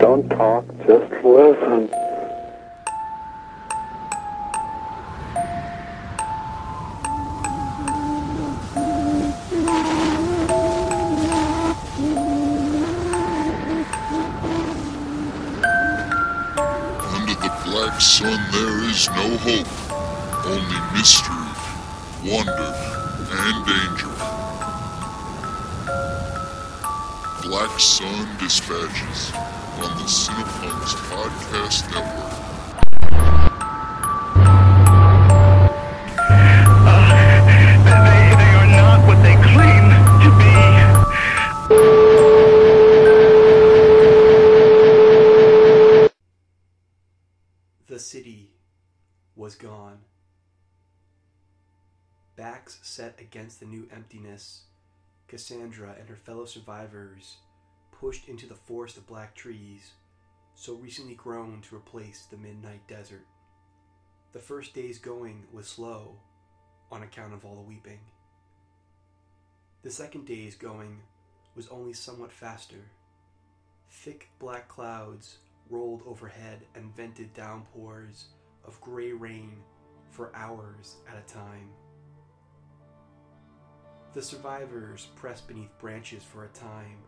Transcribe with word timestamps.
Don't 0.00 0.26
talk, 0.30 0.64
just 0.86 1.12
listen. 1.22 1.99
The 53.60 53.66
new 53.66 53.86
emptiness, 53.94 54.62
Cassandra 55.28 55.94
and 55.98 56.08
her 56.08 56.16
fellow 56.16 56.46
survivors 56.46 57.36
pushed 57.92 58.28
into 58.28 58.46
the 58.46 58.54
forest 58.54 58.96
of 58.96 59.06
black 59.06 59.34
trees, 59.34 59.92
so 60.54 60.74
recently 60.74 61.14
grown 61.14 61.60
to 61.60 61.76
replace 61.76 62.24
the 62.24 62.36
midnight 62.36 62.80
desert. 62.88 63.26
The 64.32 64.38
first 64.38 64.74
day's 64.74 64.98
going 64.98 65.44
was 65.52 65.68
slow 65.68 66.16
on 66.90 67.02
account 67.02 67.34
of 67.34 67.44
all 67.44 67.54
the 67.54 67.60
weeping. 67.60 68.00
The 69.82 69.90
second 69.90 70.26
day's 70.26 70.56
going 70.56 71.00
was 71.54 71.68
only 71.68 71.92
somewhat 71.92 72.32
faster. 72.32 72.90
Thick 73.90 74.30
black 74.38 74.68
clouds 74.68 75.38
rolled 75.68 76.02
overhead 76.06 76.60
and 76.74 76.94
vented 76.96 77.34
downpours 77.34 78.26
of 78.64 78.80
gray 78.80 79.12
rain 79.12 79.56
for 80.10 80.34
hours 80.34 80.96
at 81.08 81.18
a 81.18 81.32
time. 81.32 81.70
The 84.12 84.22
survivors 84.22 85.06
pressed 85.14 85.46
beneath 85.46 85.78
branches 85.78 86.24
for 86.24 86.44
a 86.44 86.48
time, 86.48 86.98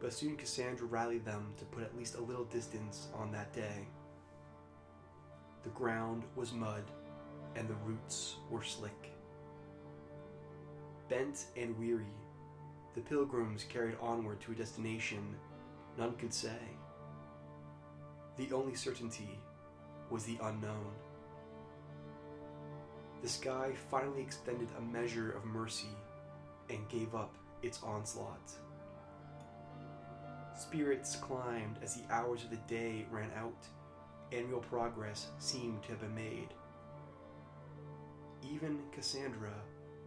but 0.00 0.10
soon 0.10 0.36
Cassandra 0.36 0.86
rallied 0.86 1.26
them 1.26 1.52
to 1.58 1.66
put 1.66 1.82
at 1.82 1.94
least 1.98 2.14
a 2.14 2.22
little 2.22 2.46
distance 2.46 3.08
on 3.14 3.30
that 3.32 3.52
day. 3.52 3.86
The 5.64 5.68
ground 5.70 6.22
was 6.34 6.54
mud, 6.54 6.84
and 7.56 7.68
the 7.68 7.74
roots 7.84 8.36
were 8.50 8.62
slick. 8.62 9.12
Bent 11.10 11.44
and 11.58 11.78
weary, 11.78 12.16
the 12.94 13.02
pilgrims 13.02 13.64
carried 13.64 13.96
onward 14.00 14.40
to 14.42 14.52
a 14.52 14.54
destination 14.54 15.36
none 15.98 16.14
could 16.16 16.32
say. 16.32 16.58
The 18.38 18.50
only 18.52 18.74
certainty 18.74 19.38
was 20.08 20.24
the 20.24 20.38
unknown. 20.42 20.92
The 23.20 23.28
sky 23.28 23.72
finally 23.90 24.22
extended 24.22 24.68
a 24.78 24.80
measure 24.80 25.32
of 25.32 25.44
mercy 25.44 25.94
and 26.70 26.88
gave 26.88 27.14
up 27.14 27.34
its 27.62 27.82
onslaught. 27.82 28.52
Spirits 30.56 31.16
climbed 31.16 31.78
as 31.82 31.96
the 31.96 32.12
hours 32.12 32.44
of 32.44 32.50
the 32.50 32.56
day 32.68 33.06
ran 33.10 33.30
out, 33.36 33.66
and 34.32 34.48
real 34.48 34.60
progress 34.60 35.28
seemed 35.38 35.82
to 35.82 35.90
have 35.90 36.00
been 36.00 36.14
made. 36.14 36.48
Even 38.42 38.78
Cassandra 38.92 39.54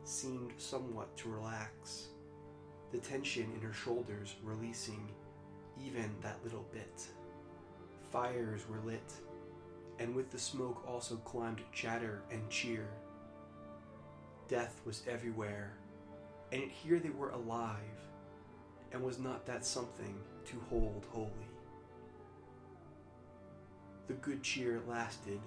seemed 0.03 0.53
somewhat 0.57 1.15
to 1.17 1.29
relax, 1.29 2.07
the 2.91 2.97
tension 2.97 3.51
in 3.55 3.61
her 3.61 3.73
shoulders 3.73 4.35
releasing 4.43 5.09
even 5.83 6.09
that 6.21 6.39
little 6.43 6.65
bit. 6.71 7.07
Fires 8.11 8.67
were 8.69 8.79
lit, 8.85 9.11
and 9.99 10.15
with 10.15 10.31
the 10.31 10.39
smoke 10.39 10.87
also 10.87 11.17
climbed 11.17 11.61
chatter 11.73 12.23
and 12.31 12.49
cheer. 12.49 12.87
Death 14.47 14.81
was 14.85 15.03
everywhere, 15.07 15.73
and 16.51 16.63
here 16.63 16.99
they 16.99 17.09
were 17.09 17.29
alive, 17.31 17.75
and 18.91 19.03
was 19.03 19.19
not 19.19 19.45
that 19.45 19.65
something 19.65 20.15
to 20.45 20.59
hold 20.69 21.05
holy? 21.11 21.31
The 24.07 24.13
good 24.13 24.41
cheer 24.41 24.81
lasted 24.87 25.39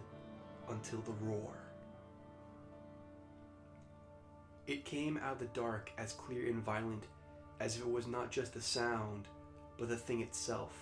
until 0.68 1.00
the 1.00 1.12
roar. 1.22 1.56
It 4.66 4.84
came 4.84 5.18
out 5.18 5.32
of 5.32 5.38
the 5.38 5.46
dark 5.46 5.90
as 5.98 6.12
clear 6.12 6.46
and 6.46 6.62
violent 6.62 7.04
as 7.58 7.76
if 7.76 7.82
it 7.82 7.90
was 7.90 8.06
not 8.06 8.30
just 8.30 8.54
the 8.54 8.60
sound, 8.60 9.26
but 9.78 9.88
the 9.88 9.96
thing 9.96 10.20
itself 10.20 10.72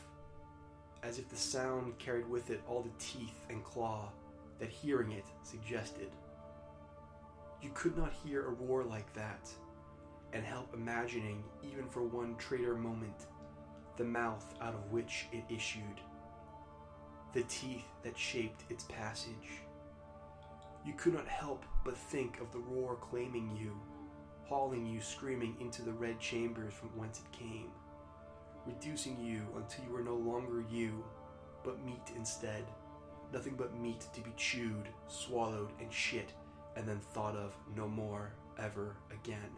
as 1.03 1.19
if 1.19 1.29
the 1.29 1.37
sound 1.37 1.97
carried 1.99 2.29
with 2.29 2.51
it 2.51 2.61
all 2.69 2.83
the 2.83 3.05
teeth 3.05 3.47
and 3.49 3.63
claw 3.65 4.11
that 4.59 4.69
hearing 4.69 5.13
it 5.13 5.25
suggested. 5.43 6.11
You 7.63 7.71
could 7.75 7.97
not 7.97 8.13
hear 8.25 8.47
a 8.47 8.51
roar 8.51 8.85
like 8.85 9.13
that 9.15 9.49
and 10.33 10.45
help 10.45 10.73
imagining, 10.75 11.43
even 11.63 11.89
for 11.89 12.03
one 12.03 12.37
traitor 12.37 12.75
moment, 12.75 13.27
the 13.97 14.05
mouth 14.05 14.55
out 14.61 14.75
of 14.75 14.93
which 14.93 15.27
it 15.33 15.45
issued, 15.49 16.01
the 17.33 17.43
teeth 17.43 17.87
that 18.03 18.19
shaped 18.19 18.65
its 18.71 18.85
passage. 18.85 19.63
You 20.85 20.95
could 20.95 21.15
not 21.15 21.29
help 21.29 21.65
but 21.85 21.97
think 21.97 22.41
of 22.41 22.53
the 22.53 22.59
roar 22.59 22.97
claiming 22.97 23.57
you, 23.61 23.79
hauling 24.45 24.87
you 24.87 25.01
screaming 25.01 25.57
into 25.61 25.83
the 25.83 25.93
red 25.93 26.19
chambers 26.21 26.73
from 26.73 26.89
whence 26.97 27.21
it 27.21 27.37
came 27.37 27.71
reducing 28.69 29.19
you 29.19 29.43
until 29.57 29.85
you 29.85 29.91
were 29.91 30.03
no 30.03 30.15
longer 30.15 30.65
you, 30.71 31.05
but 31.65 31.85
meat 31.85 32.13
instead. 32.17 32.65
Nothing 33.33 33.55
but 33.57 33.79
meat 33.79 34.07
to 34.15 34.21
be 34.21 34.33
chewed, 34.37 34.89
swallowed, 35.07 35.71
and 35.81 35.93
shit, 35.93 36.33
and 36.77 36.87
then 36.87 37.01
thought 37.13 37.37
of 37.37 37.55
no 37.77 37.89
more 37.89 38.33
ever 38.59 38.97
again. 39.11 39.51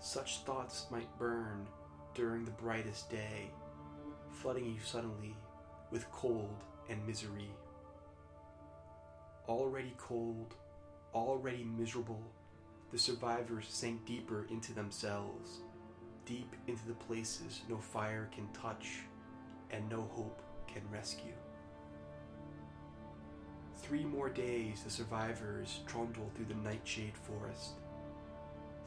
Such 0.00 0.38
thoughts 0.40 0.86
might 0.90 1.18
burn 1.18 1.66
during 2.14 2.44
the 2.44 2.50
brightest 2.52 3.10
day, 3.10 3.50
flooding 4.30 4.66
you 4.66 4.80
suddenly 4.84 5.36
with 5.90 6.10
cold 6.12 6.64
and 6.88 7.04
misery. 7.06 7.50
Already 9.48 9.94
cold, 9.98 10.54
already 11.14 11.64
miserable, 11.64 12.22
the 12.92 12.98
survivors 12.98 13.66
sank 13.68 14.04
deeper 14.06 14.46
into 14.50 14.72
themselves 14.72 15.60
deep 16.26 16.56
into 16.66 16.86
the 16.86 16.94
places 16.94 17.62
no 17.68 17.78
fire 17.78 18.28
can 18.34 18.48
touch 18.52 18.98
and 19.70 19.88
no 19.88 20.02
hope 20.12 20.42
can 20.66 20.82
rescue. 20.92 21.32
Three 23.76 24.04
more 24.04 24.28
days 24.28 24.82
the 24.82 24.90
survivors 24.90 25.80
trundled 25.86 26.34
through 26.34 26.46
the 26.46 26.68
nightshade 26.68 27.16
forest. 27.16 27.74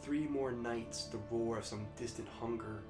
Three 0.01 0.27
more 0.27 0.51
nights 0.51 1.05
the 1.05 1.19
roar 1.29 1.57
of 1.57 1.65
some 1.65 1.85
distant 1.97 2.27
hunger 2.39 2.83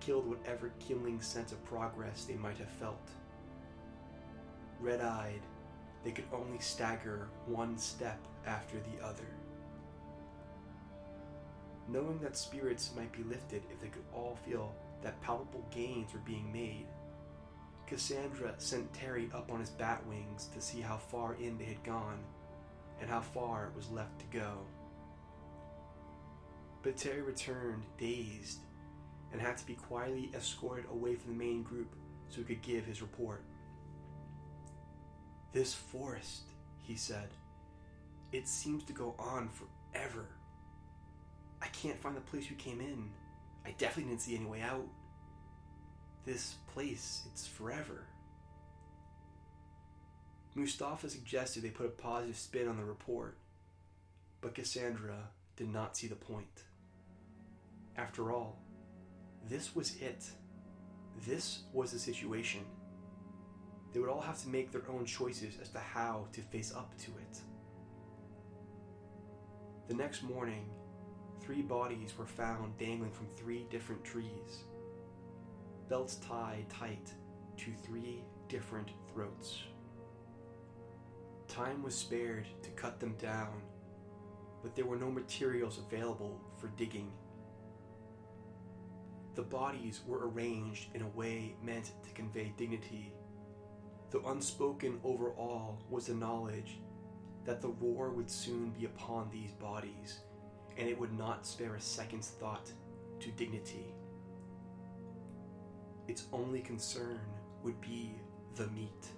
killed 0.00 0.26
whatever 0.26 0.72
killing 0.78 1.20
sense 1.20 1.52
of 1.52 1.64
progress 1.64 2.24
they 2.24 2.34
might 2.34 2.58
have 2.58 2.70
felt. 2.70 3.08
Red 4.80 5.00
eyed, 5.00 5.42
they 6.04 6.10
could 6.10 6.26
only 6.32 6.58
stagger 6.58 7.28
one 7.46 7.78
step 7.78 8.18
after 8.46 8.76
the 8.78 9.04
other 9.04 9.26
knowing 11.88 12.18
that 12.20 12.36
spirits 12.36 12.92
might 12.96 13.12
be 13.12 13.22
lifted 13.24 13.62
if 13.70 13.80
they 13.80 13.88
could 13.88 14.04
all 14.12 14.36
feel 14.44 14.74
that 15.02 15.20
palpable 15.20 15.64
gains 15.70 16.12
were 16.12 16.20
being 16.20 16.52
made. 16.52 16.86
Cassandra 17.86 18.54
sent 18.58 18.92
Terry 18.92 19.30
up 19.32 19.50
on 19.52 19.60
his 19.60 19.70
bat 19.70 20.04
wings 20.06 20.48
to 20.54 20.60
see 20.60 20.80
how 20.80 20.96
far 20.96 21.34
in 21.34 21.56
they 21.56 21.64
had 21.64 21.82
gone 21.84 22.18
and 23.00 23.08
how 23.08 23.20
far 23.20 23.66
it 23.66 23.76
was 23.76 23.90
left 23.90 24.18
to 24.18 24.38
go. 24.38 24.58
But 26.86 26.96
Terry 26.96 27.20
returned 27.20 27.82
dazed 27.98 28.60
and 29.32 29.40
had 29.40 29.56
to 29.56 29.66
be 29.66 29.74
quietly 29.74 30.30
escorted 30.36 30.84
away 30.88 31.16
from 31.16 31.32
the 31.32 31.44
main 31.44 31.64
group 31.64 31.92
so 32.28 32.36
he 32.36 32.44
could 32.44 32.62
give 32.62 32.86
his 32.86 33.02
report. 33.02 33.42
This 35.52 35.74
forest, 35.74 36.42
he 36.84 36.94
said, 36.94 37.26
it 38.30 38.46
seems 38.46 38.84
to 38.84 38.92
go 38.92 39.16
on 39.18 39.48
forever. 39.48 40.26
I 41.60 41.66
can't 41.66 41.98
find 41.98 42.16
the 42.16 42.20
place 42.20 42.48
we 42.48 42.54
came 42.54 42.80
in. 42.80 43.10
I 43.64 43.72
definitely 43.78 44.12
didn't 44.12 44.22
see 44.22 44.36
any 44.36 44.46
way 44.46 44.60
out. 44.60 44.86
This 46.24 46.54
place, 46.72 47.22
it's 47.32 47.48
forever. 47.48 48.04
Mustafa 50.54 51.10
suggested 51.10 51.64
they 51.64 51.70
put 51.70 51.86
a 51.86 51.88
positive 51.88 52.36
spin 52.36 52.68
on 52.68 52.76
the 52.76 52.84
report, 52.84 53.38
but 54.40 54.54
Cassandra 54.54 55.30
did 55.56 55.68
not 55.68 55.96
see 55.96 56.06
the 56.06 56.14
point. 56.14 56.62
After 57.98 58.30
all, 58.30 58.58
this 59.48 59.74
was 59.74 59.96
it. 60.00 60.24
This 61.26 61.60
was 61.72 61.92
the 61.92 61.98
situation. 61.98 62.60
They 63.92 64.00
would 64.00 64.10
all 64.10 64.20
have 64.20 64.40
to 64.42 64.48
make 64.48 64.70
their 64.70 64.88
own 64.90 65.06
choices 65.06 65.54
as 65.62 65.70
to 65.70 65.78
how 65.78 66.26
to 66.32 66.42
face 66.42 66.74
up 66.74 66.96
to 66.98 67.10
it. 67.12 67.38
The 69.88 69.94
next 69.94 70.22
morning, 70.22 70.68
three 71.40 71.62
bodies 71.62 72.12
were 72.18 72.26
found 72.26 72.76
dangling 72.76 73.12
from 73.12 73.28
three 73.36 73.66
different 73.70 74.04
trees, 74.04 74.64
belts 75.88 76.16
tied 76.16 76.68
tight 76.68 77.12
to 77.56 77.72
three 77.82 78.22
different 78.48 78.90
throats. 79.12 79.62
Time 81.48 81.82
was 81.82 81.94
spared 81.94 82.46
to 82.62 82.70
cut 82.70 83.00
them 83.00 83.14
down, 83.18 83.62
but 84.62 84.74
there 84.74 84.84
were 84.84 84.96
no 84.96 85.10
materials 85.10 85.78
available 85.78 86.38
for 86.58 86.66
digging. 86.76 87.10
The 89.36 89.42
bodies 89.42 90.00
were 90.06 90.30
arranged 90.30 90.88
in 90.94 91.02
a 91.02 91.08
way 91.08 91.56
meant 91.62 91.90
to 92.04 92.10
convey 92.12 92.54
dignity, 92.56 93.12
though 94.10 94.24
unspoken 94.26 94.98
over 95.04 95.32
all 95.32 95.78
was 95.90 96.06
the 96.06 96.14
knowledge 96.14 96.80
that 97.44 97.60
the 97.60 97.68
roar 97.68 98.10
would 98.10 98.30
soon 98.30 98.70
be 98.70 98.86
upon 98.86 99.28
these 99.30 99.52
bodies, 99.52 100.20
and 100.78 100.88
it 100.88 100.98
would 100.98 101.12
not 101.12 101.46
spare 101.46 101.74
a 101.74 101.80
second's 101.80 102.28
thought 102.28 102.72
to 103.20 103.30
dignity. 103.32 103.94
Its 106.08 106.24
only 106.32 106.62
concern 106.62 107.20
would 107.62 107.78
be 107.82 108.14
the 108.54 108.68
meat. 108.68 109.08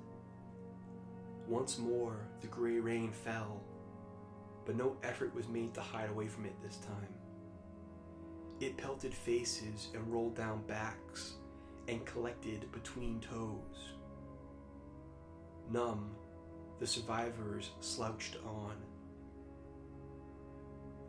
Once 1.46 1.78
more, 1.78 2.26
the 2.40 2.48
gray 2.48 2.80
rain 2.80 3.12
fell, 3.12 3.62
but 4.66 4.76
no 4.76 4.96
effort 5.04 5.32
was 5.32 5.46
made 5.46 5.72
to 5.74 5.80
hide 5.80 6.10
away 6.10 6.26
from 6.26 6.44
it 6.44 6.60
this 6.60 6.78
time. 6.78 7.17
It 8.60 8.76
pelted 8.76 9.14
faces 9.14 9.88
and 9.94 10.12
rolled 10.12 10.34
down 10.34 10.62
backs 10.66 11.34
and 11.86 12.04
collected 12.04 12.70
between 12.72 13.20
toes. 13.20 13.94
Numb, 15.70 16.10
the 16.80 16.86
survivors 16.86 17.70
slouched 17.80 18.36
on. 18.44 18.74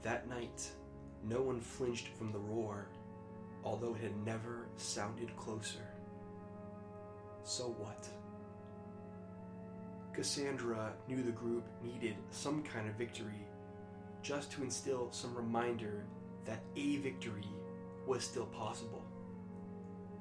That 0.04 0.30
night, 0.30 0.70
no 1.24 1.42
one 1.42 1.60
flinched 1.60 2.10
from 2.10 2.32
the 2.32 2.40
roar, 2.40 2.88
although 3.64 3.96
it 3.96 4.02
had 4.02 4.26
never 4.26 4.68
sounded 4.78 5.36
closer. 5.36 5.88
So 7.44 7.76
what? 7.80 8.08
Cassandra 10.14 10.94
knew 11.08 11.24
the 11.24 11.32
group 11.32 11.64
needed 11.84 12.16
some 12.30 12.62
kind 12.62 12.88
of 12.88 12.96
victory, 12.96 13.48
just 14.22 14.52
to 14.52 14.64
instill 14.64 15.12
some 15.12 15.36
reminder 15.36 16.06
that 16.50 16.64
a 16.76 16.98
victory 16.98 17.48
was 18.08 18.24
still 18.24 18.48
possible. 18.48 19.06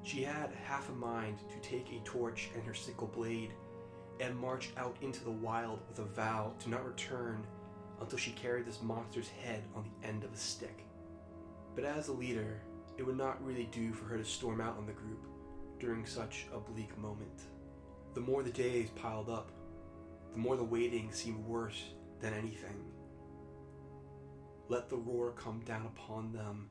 She 0.03 0.21
had 0.21 0.51
half 0.63 0.87
a 0.89 0.91
mind 0.91 1.39
to 1.49 1.67
take 1.67 1.91
a 1.91 2.05
torch 2.05 2.51
and 2.53 2.63
her 2.63 2.73
sickle 2.75 3.07
blade 3.07 3.51
and 4.19 4.37
march 4.37 4.69
out 4.77 4.95
into 5.01 5.23
the 5.23 5.31
wild 5.31 5.79
with 5.87 5.97
a 5.97 6.03
vow 6.03 6.53
to 6.59 6.69
not 6.69 6.85
return 6.85 7.43
until 7.99 8.19
she 8.19 8.31
carried 8.31 8.67
this 8.67 8.83
monster's 8.83 9.29
head 9.43 9.63
on 9.75 9.83
the 9.83 10.07
end 10.07 10.23
of 10.23 10.31
a 10.31 10.37
stick. 10.37 10.85
But 11.75 11.83
as 11.83 12.09
a 12.09 12.13
leader, 12.13 12.61
it 12.97 13.05
would 13.05 13.17
not 13.17 13.43
really 13.43 13.67
do 13.71 13.91
for 13.91 14.05
her 14.05 14.17
to 14.17 14.25
storm 14.25 14.61
out 14.61 14.77
on 14.77 14.85
the 14.85 14.93
group 14.93 15.25
during 15.79 16.05
such 16.05 16.45
a 16.53 16.59
bleak 16.59 16.95
moment. 16.97 17.41
The 18.13 18.21
more 18.21 18.43
the 18.43 18.51
days 18.51 18.91
piled 18.91 19.29
up, 19.29 19.51
the 20.33 20.37
more 20.37 20.57
the 20.57 20.63
waiting 20.63 21.11
seemed 21.11 21.43
worse 21.43 21.85
than 22.21 22.33
anything. 22.33 22.83
Let 24.69 24.87
the 24.87 24.97
roar 24.97 25.31
come 25.31 25.61
down 25.65 25.87
upon 25.87 26.31
them 26.31 26.69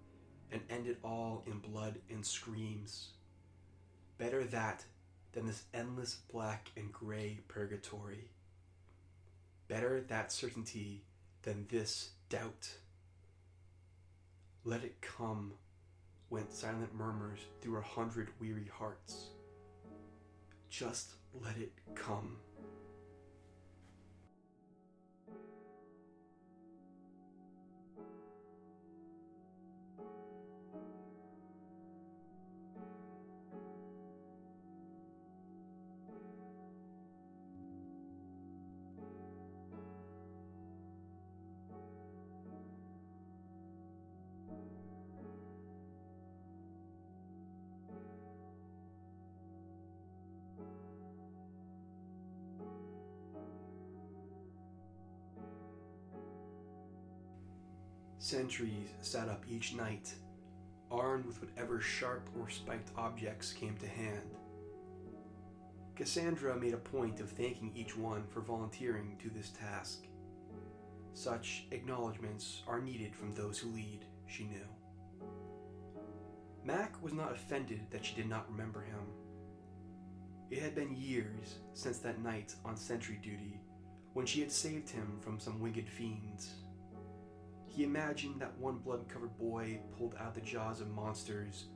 and 0.52 0.62
end 0.70 0.86
it 0.86 0.98
all 1.02 1.42
in 1.48 1.58
blood 1.58 1.96
and 2.08 2.24
screams. 2.24 3.08
Better 4.18 4.44
that 4.44 4.84
than 5.32 5.46
this 5.46 5.64
endless 5.74 6.14
black 6.32 6.70
and 6.76 6.92
gray 6.92 7.40
purgatory. 7.48 8.30
Better 9.66 10.00
that 10.08 10.30
certainty 10.30 11.02
than 11.42 11.66
this 11.68 12.10
doubt. 12.28 12.70
Let 14.64 14.84
it 14.84 15.00
come, 15.00 15.54
went 16.30 16.52
silent 16.52 16.94
murmurs 16.94 17.40
through 17.60 17.78
a 17.78 17.82
hundred 17.82 18.28
weary 18.40 18.70
hearts. 18.72 19.30
Just 20.70 21.14
let 21.34 21.56
it 21.56 21.72
come. 21.96 22.36
Sentries 58.28 58.90
sat 59.00 59.30
up 59.30 59.42
each 59.48 59.74
night, 59.74 60.12
armed 60.90 61.24
with 61.24 61.40
whatever 61.40 61.80
sharp 61.80 62.28
or 62.38 62.50
spiked 62.50 62.90
objects 62.94 63.54
came 63.54 63.74
to 63.78 63.88
hand. 63.88 64.36
Cassandra 65.96 66.54
made 66.54 66.74
a 66.74 66.76
point 66.76 67.20
of 67.20 67.30
thanking 67.30 67.72
each 67.74 67.96
one 67.96 68.24
for 68.28 68.42
volunteering 68.42 69.16
to 69.22 69.30
this 69.30 69.48
task. 69.58 70.04
Such 71.14 71.68
acknowledgments 71.70 72.60
are 72.66 72.82
needed 72.82 73.16
from 73.16 73.32
those 73.32 73.58
who 73.58 73.70
lead, 73.70 74.04
she 74.26 74.44
knew. 74.44 74.68
Mac 76.62 77.02
was 77.02 77.14
not 77.14 77.32
offended 77.32 77.80
that 77.90 78.04
she 78.04 78.14
did 78.14 78.28
not 78.28 78.50
remember 78.50 78.82
him. 78.82 79.06
It 80.50 80.60
had 80.60 80.74
been 80.74 80.94
years 80.94 81.60
since 81.72 81.96
that 82.00 82.22
night 82.22 82.54
on 82.62 82.76
sentry 82.76 83.18
duty 83.22 83.58
when 84.12 84.26
she 84.26 84.40
had 84.40 84.52
saved 84.52 84.90
him 84.90 85.16
from 85.18 85.40
some 85.40 85.60
winged 85.60 85.88
fiends. 85.88 86.50
He 87.78 87.84
imagined 87.84 88.40
that 88.40 88.58
one 88.58 88.78
blood 88.78 89.08
covered 89.08 89.38
boy 89.38 89.78
pulled 89.96 90.16
out 90.18 90.34
the 90.34 90.40
jaws 90.40 90.80
of 90.80 90.90
monsters 90.90 91.66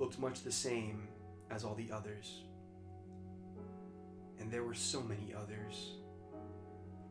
looked 0.00 0.18
much 0.18 0.42
the 0.42 0.50
same 0.50 1.06
as 1.48 1.62
all 1.62 1.76
the 1.76 1.92
others. 1.92 2.42
And 4.40 4.50
there 4.50 4.64
were 4.64 4.74
so 4.74 5.00
many 5.00 5.32
others. 5.32 5.92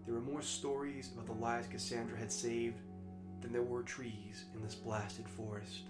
There 0.03 0.13
were 0.13 0.19
more 0.19 0.41
stories 0.41 1.09
about 1.13 1.27
the 1.27 1.41
lives 1.41 1.69
Cassandra 1.69 2.19
had 2.19 2.29
saved 2.29 2.81
than 3.39 3.53
there 3.53 3.63
were 3.63 3.81
trees 3.81 4.43
in 4.53 4.61
this 4.61 4.75
blasted 4.75 5.29
forest. 5.29 5.83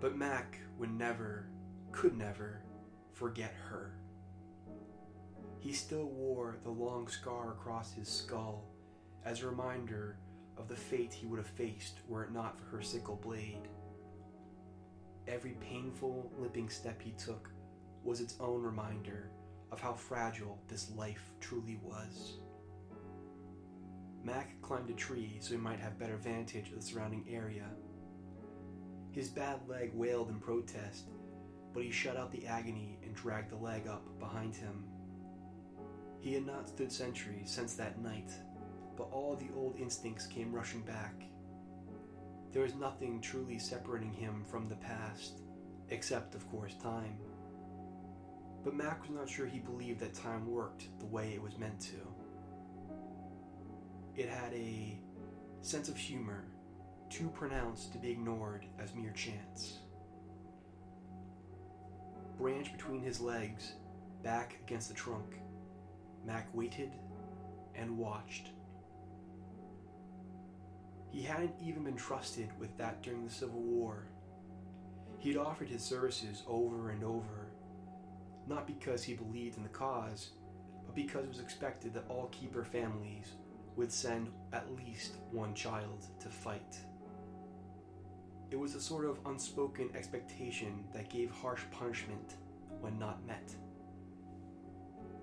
But 0.00 0.18
Mac 0.18 0.58
would 0.76 0.92
never, 0.92 1.48
could 1.92 2.14
never, 2.14 2.60
forget 3.14 3.54
her. 3.70 3.94
He 5.60 5.72
still 5.72 6.10
wore 6.10 6.58
the 6.62 6.70
long 6.70 7.08
scar 7.08 7.52
across 7.52 7.94
his 7.94 8.10
skull 8.10 8.68
as 9.24 9.42
a 9.42 9.46
reminder 9.46 10.16
of 10.56 10.68
the 10.68 10.76
fate 10.76 11.12
he 11.12 11.26
would 11.26 11.38
have 11.38 11.46
faced 11.46 12.00
were 12.08 12.24
it 12.24 12.32
not 12.32 12.58
for 12.58 12.76
her 12.76 12.82
sickle 12.82 13.16
blade. 13.16 13.68
Every 15.26 15.52
painful, 15.60 16.32
limping 16.38 16.70
step 16.70 17.00
he 17.00 17.12
took 17.12 17.50
was 18.02 18.20
its 18.20 18.36
own 18.40 18.62
reminder 18.62 19.30
of 19.70 19.80
how 19.80 19.92
fragile 19.92 20.58
this 20.68 20.90
life 20.96 21.30
truly 21.40 21.78
was. 21.82 22.38
Mac 24.24 24.60
climbed 24.62 24.90
a 24.90 24.94
tree 24.94 25.38
so 25.40 25.52
he 25.52 25.56
might 25.56 25.80
have 25.80 25.98
better 25.98 26.16
vantage 26.16 26.70
of 26.70 26.76
the 26.76 26.82
surrounding 26.82 27.24
area. 27.30 27.66
His 29.12 29.28
bad 29.28 29.60
leg 29.68 29.90
wailed 29.94 30.30
in 30.30 30.38
protest, 30.38 31.10
but 31.72 31.82
he 31.82 31.90
shut 31.90 32.16
out 32.16 32.32
the 32.32 32.46
agony 32.46 32.98
and 33.02 33.14
dragged 33.14 33.50
the 33.50 33.56
leg 33.56 33.86
up 33.86 34.18
behind 34.18 34.56
him. 34.56 34.84
He 36.20 36.34
had 36.34 36.46
not 36.46 36.68
stood 36.68 36.90
sentry 36.90 37.42
since 37.44 37.74
that 37.74 38.00
night, 38.00 38.32
but 38.98 39.08
all 39.12 39.36
the 39.36 39.48
old 39.56 39.76
instincts 39.78 40.26
came 40.26 40.52
rushing 40.52 40.82
back. 40.82 41.14
There 42.52 42.62
was 42.62 42.74
nothing 42.74 43.20
truly 43.20 43.58
separating 43.58 44.12
him 44.12 44.44
from 44.50 44.68
the 44.68 44.74
past, 44.74 45.40
except, 45.90 46.34
of 46.34 46.50
course, 46.50 46.74
time. 46.82 47.16
But 48.64 48.74
Mac 48.74 49.02
was 49.02 49.10
not 49.10 49.28
sure 49.28 49.46
he 49.46 49.60
believed 49.60 50.00
that 50.00 50.14
time 50.14 50.50
worked 50.50 50.88
the 50.98 51.06
way 51.06 51.32
it 51.32 51.40
was 51.40 51.56
meant 51.56 51.80
to. 51.82 51.96
It 54.16 54.28
had 54.28 54.52
a 54.52 54.98
sense 55.60 55.88
of 55.88 55.96
humor 55.96 56.44
too 57.08 57.28
pronounced 57.28 57.92
to 57.92 57.98
be 57.98 58.10
ignored 58.10 58.66
as 58.80 58.94
mere 58.96 59.12
chance. 59.12 59.78
Branch 62.36 62.72
between 62.72 63.00
his 63.00 63.20
legs, 63.20 63.74
back 64.24 64.56
against 64.66 64.88
the 64.88 64.94
trunk, 64.94 65.40
Mac 66.26 66.48
waited 66.52 66.90
and 67.76 67.96
watched. 67.96 68.50
He 71.10 71.22
hadn't 71.22 71.54
even 71.60 71.84
been 71.84 71.96
trusted 71.96 72.48
with 72.58 72.76
that 72.78 73.02
during 73.02 73.24
the 73.24 73.32
Civil 73.32 73.60
War. 73.60 74.04
He 75.18 75.30
He'd 75.30 75.38
offered 75.38 75.68
his 75.68 75.82
services 75.82 76.42
over 76.46 76.90
and 76.90 77.02
over, 77.02 77.48
not 78.46 78.66
because 78.66 79.02
he 79.02 79.14
believed 79.14 79.56
in 79.56 79.62
the 79.62 79.68
cause, 79.68 80.30
but 80.86 80.94
because 80.94 81.24
it 81.24 81.28
was 81.28 81.40
expected 81.40 81.92
that 81.94 82.04
all 82.08 82.28
keeper 82.28 82.64
families 82.64 83.32
would 83.76 83.92
send 83.92 84.30
at 84.52 84.74
least 84.76 85.16
one 85.30 85.54
child 85.54 86.06
to 86.20 86.28
fight. 86.28 86.78
It 88.50 88.58
was 88.58 88.74
a 88.74 88.80
sort 88.80 89.04
of 89.04 89.20
unspoken 89.26 89.90
expectation 89.94 90.84
that 90.94 91.10
gave 91.10 91.30
harsh 91.30 91.62
punishment 91.70 92.36
when 92.80 92.98
not 92.98 93.26
met. 93.26 93.54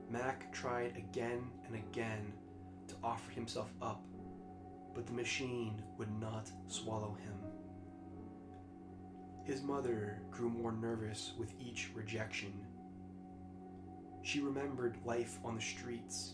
Mac 0.10 0.52
tried 0.54 0.96
again 0.96 1.50
and 1.66 1.76
again 1.76 2.32
to 2.88 2.96
offer 3.04 3.32
himself 3.32 3.74
up, 3.82 4.04
but 4.96 5.06
the 5.06 5.14
machine 5.14 5.84
would 5.98 6.10
not 6.20 6.50
swallow 6.68 7.16
him. 7.22 7.34
His 9.44 9.62
mother 9.62 10.18
grew 10.32 10.50
more 10.50 10.72
nervous 10.72 11.34
with 11.38 11.54
each 11.60 11.92
rejection. 11.94 12.54
She 14.24 14.40
remembered 14.40 14.98
life 15.06 15.38
on 15.44 15.56
the 15.56 15.62
streets 15.62 16.34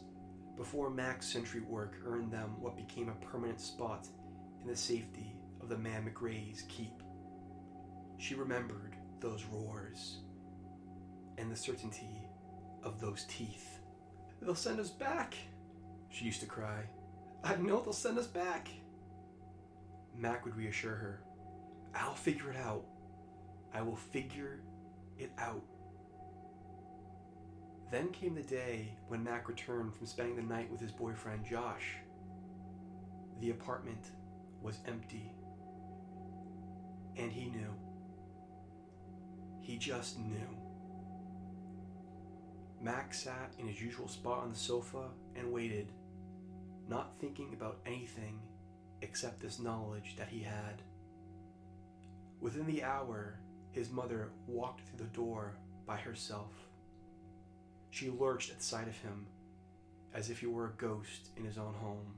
before 0.56 0.90
Mac's 0.90 1.28
sentry 1.28 1.62
work 1.62 1.98
earned 2.06 2.32
them 2.32 2.56
what 2.62 2.78
became 2.78 3.10
a 3.10 3.26
permanent 3.26 3.60
spot 3.60 4.08
in 4.62 4.70
the 4.70 4.78
safety 4.78 5.36
of 5.60 5.68
the 5.68 5.78
Man 5.78 6.10
McRae's 6.10 6.64
keep. 6.70 7.04
She 8.18 8.36
remembered 8.36 8.96
those 9.20 9.44
roars 9.46 10.20
and 11.38 11.52
the 11.52 11.56
certainty 11.56 12.30
of 12.84 13.02
those 13.02 13.26
teeth. 13.28 13.80
They'll 14.42 14.56
send 14.56 14.80
us 14.80 14.90
back, 14.90 15.36
she 16.10 16.26
used 16.26 16.42
to 16.42 16.46
cry. 16.46 16.84
I 17.44 17.56
know 17.56 17.82
they'll 17.82 17.94
send 17.94 18.18
us 18.18 18.28
back. 18.28 18.70
Mac 20.18 20.46
would 20.46 20.56
reassure 20.56 20.96
her, 20.96 21.22
I'll 21.96 22.14
figure 22.14 22.52
it 22.52 22.58
out. 22.58 22.86
I 23.74 23.82
will 23.82 23.96
figure 23.96 24.60
it 25.18 25.32
out. 25.38 25.64
Then 27.92 28.10
came 28.10 28.36
the 28.36 28.42
day 28.42 28.94
when 29.08 29.24
Mac 29.24 29.50
returned 29.50 29.94
from 29.94 30.06
spending 30.08 30.36
the 30.36 30.44
night 30.44 30.72
with 30.72 30.80
his 30.80 30.92
boyfriend 30.92 31.46
Josh. 31.46 31.98
The 33.42 33.50
apartment 33.50 34.12
was 34.62 34.80
empty. 34.88 35.32
And 37.18 37.32
he 37.32 37.50
knew. 37.50 37.74
He 39.60 39.78
just 39.78 40.20
knew. 40.20 40.58
Mac 42.82 43.14
sat 43.14 43.52
in 43.60 43.68
his 43.68 43.82
usual 43.82 44.08
spot 44.08 44.44
on 44.44 44.52
the 44.52 44.58
sofa 44.58 45.10
and 45.36 45.52
waited, 45.52 45.92
not 46.92 47.14
thinking 47.20 47.54
about 47.54 47.80
anything 47.86 48.38
except 49.02 49.40
this 49.40 49.60
knowledge 49.60 50.16
that 50.18 50.28
he 50.28 50.42
had. 50.42 50.82
Within 52.42 52.68
the 52.68 52.84
hour, 52.84 53.40
his 53.72 53.90
mother 53.90 54.30
walked 54.46 54.82
through 54.82 54.98
the 54.98 55.14
door 55.16 55.56
by 55.88 55.96
herself. 55.96 56.52
She 57.92 58.10
lurched 58.10 58.52
at 58.52 58.62
sight 58.62 58.90
of 58.90 58.98
him, 58.98 59.26
as 60.14 60.30
if 60.30 60.42
he 60.42 60.48
were 60.48 60.66
a 60.66 60.82
ghost 60.82 61.30
in 61.38 61.46
his 61.46 61.58
own 61.58 61.74
home. 61.76 62.16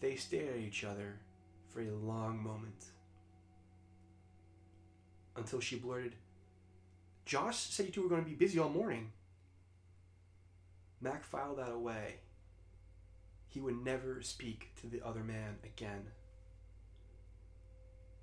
They 0.00 0.16
stared 0.16 0.56
at 0.56 0.60
each 0.60 0.84
other 0.84 1.20
for 1.70 1.80
a 1.80 1.90
long 1.90 2.42
moment 2.42 2.84
until 5.36 5.60
she 5.60 5.76
blurted, 5.76 6.16
Josh 7.24 7.56
said 7.56 7.86
you 7.86 7.92
two 7.92 8.02
were 8.02 8.08
going 8.08 8.24
to 8.24 8.28
be 8.28 8.36
busy 8.36 8.58
all 8.58 8.68
morning. 8.68 9.12
Mac 11.00 11.24
filed 11.24 11.58
that 11.58 11.72
away. 11.72 12.16
He 13.48 13.60
would 13.60 13.82
never 13.82 14.22
speak 14.22 14.72
to 14.80 14.86
the 14.86 15.04
other 15.04 15.24
man 15.24 15.56
again. 15.64 16.08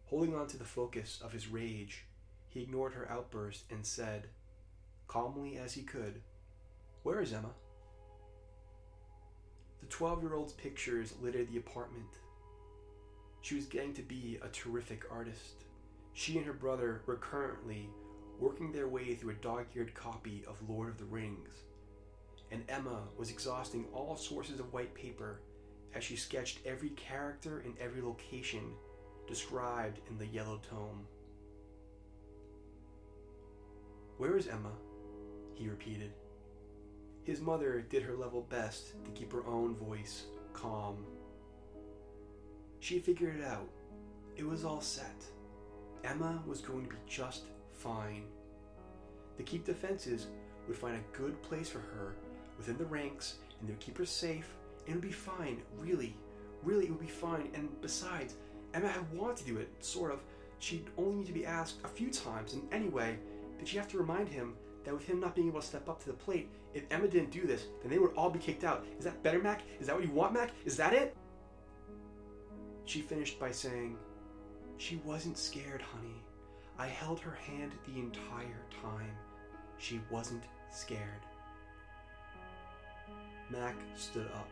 Holding 0.05 0.36
on 0.36 0.48
to 0.48 0.58
the 0.58 0.63
focus 0.63 1.20
of 1.24 1.34
his 1.34 1.48
rage, 1.48 2.05
he 2.48 2.62
ignored 2.62 2.94
her 2.94 3.10
outburst 3.12 3.65
and 3.72 3.86
said, 3.86 4.27
calmly 5.08 5.58
as 5.58 5.74
he 5.74 5.82
could, 5.82 6.22
Where 7.03 7.22
is 7.22 7.34
Emma? 7.34 7.51
The 9.82 9.88
12 9.88 10.24
year 10.24 10.34
old's 10.36 10.53
pictures 10.53 11.13
littered 11.22 11.50
the 11.50 11.58
apartment. 11.58 12.20
She 13.41 13.55
was 13.55 13.65
getting 13.65 13.94
to 13.94 14.01
be 14.01 14.39
a 14.41 14.48
terrific 14.50 15.03
artist. 15.12 15.65
She 16.13 16.38
and 16.38 16.46
her 16.46 16.53
brother 16.53 17.01
were 17.05 17.17
currently 17.17 17.89
working 18.39 18.72
their 18.72 18.88
way 18.88 19.15
through 19.15 19.34
a 19.34 19.36
dog 19.36 19.65
eared 19.75 19.94
copy 19.94 20.44
of 20.48 20.67
Lord 20.70 20.89
of 20.89 20.98
the 20.98 21.05
Rings, 21.05 21.63
and 22.52 22.64
Emma 22.70 23.04
was 23.18 23.30
exhausting 23.30 23.86
all 23.94 24.16
sources 24.16 24.60
of 24.60 24.72
white 24.74 24.94
paper 24.94 25.42
as 25.94 26.04
she 26.04 26.16
sketched 26.16 26.60
every 26.66 26.90
character 26.90 27.60
and 27.66 27.74
every 27.80 28.02
location 28.02 28.74
described 29.28 30.00
in 30.10 30.18
the 30.18 30.28
yellow 30.28 30.60
tome. 30.70 31.06
Where 34.18 34.38
is 34.38 34.48
Emma? 34.48 34.72
he 35.54 35.68
repeated. 35.68 36.12
His 37.24 37.42
mother 37.42 37.82
did 37.90 38.04
her 38.04 38.16
level 38.16 38.46
best 38.50 39.04
to 39.04 39.12
keep 39.12 39.32
her 39.32 39.46
own 39.48 39.75
voice 39.75 40.25
calm. 40.54 40.98
She 42.80 43.00
figured 43.00 43.40
it 43.40 43.44
out. 43.44 43.70
It 44.36 44.46
was 44.46 44.64
all 44.64 44.82
set. 44.82 45.24
Emma 46.04 46.44
was 46.46 46.62
going 46.62 46.84
to 46.84 46.92
be 46.92 46.98
just 47.08 47.46
fine. 47.74 48.25
The 49.38 49.44
Keep 49.44 49.66
Defenses 49.66 50.28
would 50.68 50.78
find 50.78 50.96
a 50.96 51.18
good 51.18 51.42
place 51.42 51.70
for 51.70 51.80
her 51.80 52.16
within 52.58 52.78
the 52.78 52.86
ranks 52.86 53.36
and 53.60 53.68
they 53.68 53.74
would 53.74 53.80
keep 53.80 53.98
her 53.98 54.06
safe 54.06 54.50
and 54.86 54.96
it 54.96 55.00
would 55.00 55.08
be 55.08 55.12
fine. 55.12 55.62
Really, 55.78 56.16
really, 56.64 56.86
it 56.86 56.92
would 56.92 57.00
be 57.00 57.08
fine. 57.08 57.50
And 57.54 57.70
besides, 57.82 58.36
Emma 58.74 58.88
had 58.88 59.12
wanted 59.14 59.38
to 59.38 59.46
do 59.46 59.58
it, 59.58 59.70
sort 59.80 60.12
of. 60.12 60.20
She'd 60.60 60.90
only 60.98 61.18
need 61.18 61.28
to 61.28 61.34
be 61.34 61.46
asked 61.46 61.80
a 61.84 61.88
few 61.88 62.10
times, 62.10 62.54
and 62.54 62.64
anyway, 62.74 63.18
did 63.58 63.68
she 63.68 63.78
have 63.78 63.88
to 63.90 63.98
remind 63.98 64.30
him 64.30 64.56
that 64.84 64.94
with 64.94 65.06
him 65.06 65.20
not 65.20 65.36
being 65.36 65.48
able 65.48 65.62
to 65.62 65.66
step 65.66 65.90
up 65.90 66.00
to 66.02 66.08
the 66.08 66.14
plate, 66.14 66.50
if 66.74 66.84
Emma 66.92 67.08
didn't 67.08 67.32
do 67.32 67.46
this, 67.46 67.66
then 67.82 67.92
they 67.92 68.00
would 68.00 68.14
all 68.16 68.30
be 68.30 68.40
kicked 68.40 68.64
out. 68.64 68.86
Is 68.98 69.06
that 69.06 69.22
better, 69.24 69.40
Mac? 69.40 69.62
Is 69.80 69.88
that 69.88 69.96
what 69.96 70.06
you 70.06 70.12
want, 70.12 70.34
Mac? 70.34 70.52
Is 70.66 70.78
that 70.78 70.94
it? 70.94 71.16
She 72.86 73.02
finished 73.02 73.40
by 73.40 73.52
saying, 73.52 73.98
She 74.78 74.98
wasn't 74.98 75.38
scared, 75.38 75.82
honey. 75.82 76.22
I 76.78 76.88
held 76.88 77.20
her 77.22 77.32
hand 77.34 77.72
the 77.86 78.00
entire 78.00 78.66
time. 78.82 79.16
She 79.78 80.02
wasn't 80.12 80.44
scared. 80.72 81.26
Mac 83.50 83.75
stood 83.96 84.28
up. 84.28 84.50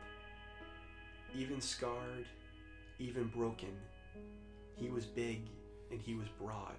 Even 1.36 1.60
scarred, 1.60 2.26
even 3.00 3.26
broken, 3.26 3.76
he 4.76 4.90
was 4.90 5.06
big 5.06 5.48
and 5.92 6.02
he 6.02 6.16
was 6.16 6.28
broad. 6.40 6.76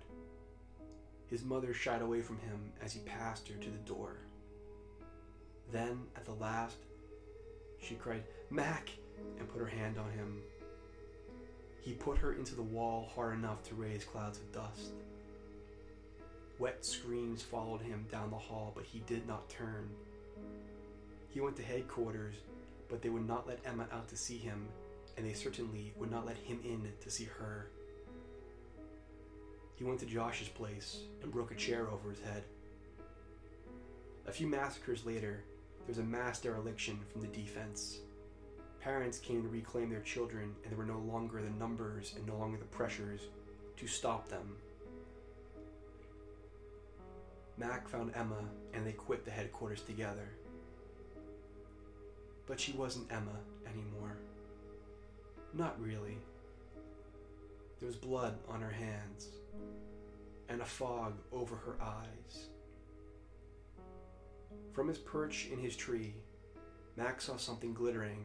His 1.27 1.45
mother 1.45 1.75
shied 1.75 2.03
away 2.03 2.23
from 2.23 2.39
him 2.39 2.73
as 2.83 2.93
he 2.93 3.01
passed 3.01 3.49
her 3.49 3.57
to 3.57 3.71
the 3.71 3.79
door. 3.79 4.17
Then, 5.73 6.03
at 6.17 6.25
the 6.25 6.35
last, 6.35 6.77
she 7.81 7.95
cried, 7.95 8.25
Mac! 8.51 8.91
and 9.39 9.49
put 9.49 9.61
her 9.61 9.67
hand 9.67 9.97
on 9.99 10.11
him. 10.11 10.43
He 11.81 11.93
put 11.93 12.19
her 12.19 12.35
into 12.35 12.55
the 12.55 12.63
wall 12.63 13.11
hard 13.15 13.35
enough 13.35 13.63
to 13.65 13.75
raise 13.75 14.05
clouds 14.05 14.39
of 14.39 14.53
dust. 14.53 14.93
Wet 16.59 16.85
screams 16.85 17.43
followed 17.43 17.81
him 17.81 18.07
down 18.11 18.31
the 18.31 18.37
hall, 18.37 18.73
but 18.75 18.85
he 18.85 19.01
did 19.01 19.27
not 19.27 19.49
turn. 19.49 19.91
He 21.35 21.41
went 21.41 21.57
to 21.57 21.65
headquarters, 21.65 22.37
but 22.89 23.03
they 23.03 23.09
would 23.09 23.27
not 23.27 23.49
let 23.49 23.59
Emma 23.67 23.89
out 23.93 24.09
to 24.09 24.17
see 24.17 24.39
him, 24.39 24.69
and 25.17 25.27
they 25.27 25.33
certainly 25.33 25.93
would 25.97 26.11
not 26.11 26.25
let 26.25 26.37
him 26.37 26.61
in 26.63 26.93
to 27.01 27.11
see 27.11 27.25
her. 27.25 27.71
He 29.75 29.83
went 29.83 29.99
to 29.99 30.07
Josh's 30.07 30.49
place 30.49 31.01
and 31.23 31.33
broke 31.33 31.51
a 31.51 31.57
chair 31.57 31.89
over 31.91 32.11
his 32.11 32.21
head. 32.21 32.45
A 34.29 34.33
few 34.33 34.47
massacres 34.47 35.05
later, 35.05 35.43
there 35.79 35.89
was 35.89 35.99
a 35.99 36.05
mass 36.05 36.41
dereliction 36.41 37.01
from 37.11 37.21
the 37.21 37.27
defense. 37.27 37.99
Parents 38.81 39.19
came 39.19 39.43
to 39.43 39.49
reclaim 39.49 39.91
their 39.91 40.03
children, 40.03 40.55
and 40.63 40.71
there 40.71 40.79
were 40.79 40.85
no 40.85 41.01
longer 41.01 41.43
the 41.43 41.51
numbers 41.51 42.15
and 42.17 42.25
no 42.29 42.37
longer 42.37 42.59
the 42.59 42.65
pressures 42.67 43.23
to 43.77 43.89
stop 43.89 44.29
them. 44.29 44.55
Mac 47.59 47.89
found 47.89 48.13
Emma, 48.15 48.45
and 48.73 48.87
they 48.87 48.93
quit 48.93 49.25
the 49.25 49.33
headquarters 49.33 49.83
together. 49.83 50.29
But 52.47 52.61
she 52.61 52.73
wasn't 52.73 53.11
Emma 53.11 53.39
anymore. 53.67 54.19
Not 55.53 55.81
really. 55.81 56.19
There 57.79 57.87
was 57.87 57.97
blood 57.97 58.39
on 58.49 58.61
her 58.61 58.71
hands 58.71 59.29
and 60.49 60.61
a 60.61 60.65
fog 60.65 61.15
over 61.33 61.57
her 61.57 61.77
eyes. 61.81 62.49
From 64.73 64.89
his 64.89 64.99
perch 64.99 65.49
in 65.53 65.59
his 65.59 65.77
tree, 65.77 66.15
Max 66.97 67.25
saw 67.25 67.37
something 67.37 67.75
glittering 67.75 68.25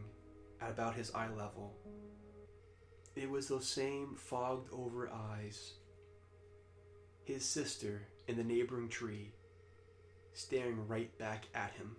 at 0.62 0.72
about 0.72 0.96
his 0.96 1.14
eye 1.14 1.30
level. 1.30 1.74
It 3.16 3.30
was 3.30 3.48
those 3.48 3.68
same 3.68 4.16
fogged 4.16 4.70
over 4.72 5.10
eyes. 5.10 5.74
His 7.24 7.46
sister 7.46 8.08
in 8.28 8.38
the 8.38 8.44
neighboring 8.44 8.90
tree, 8.90 9.34
staring 10.34 10.88
right 10.88 11.16
back 11.18 11.46
at 11.54 11.72
him. 11.72 11.96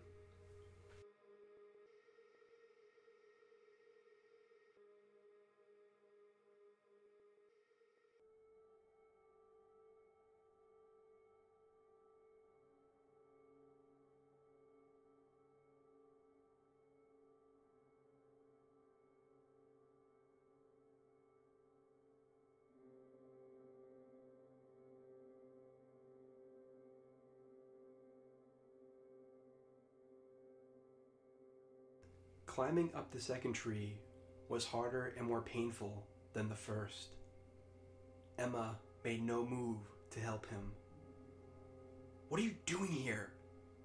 Climbing 32.60 32.90
up 32.94 33.10
the 33.10 33.18
second 33.18 33.54
tree 33.54 33.94
was 34.50 34.66
harder 34.66 35.14
and 35.16 35.26
more 35.26 35.40
painful 35.40 36.04
than 36.34 36.50
the 36.50 36.54
first. 36.54 37.16
Emma 38.38 38.76
made 39.02 39.24
no 39.24 39.46
move 39.46 39.78
to 40.10 40.20
help 40.20 40.44
him. 40.44 40.70
What 42.28 42.38
are 42.38 42.44
you 42.44 42.54
doing 42.66 42.92
here? 42.92 43.30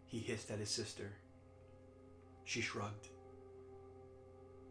he 0.03 0.19
hissed 0.19 0.51
at 0.51 0.59
his 0.59 0.67
sister. 0.67 1.13
She 2.43 2.59
shrugged. 2.59 3.07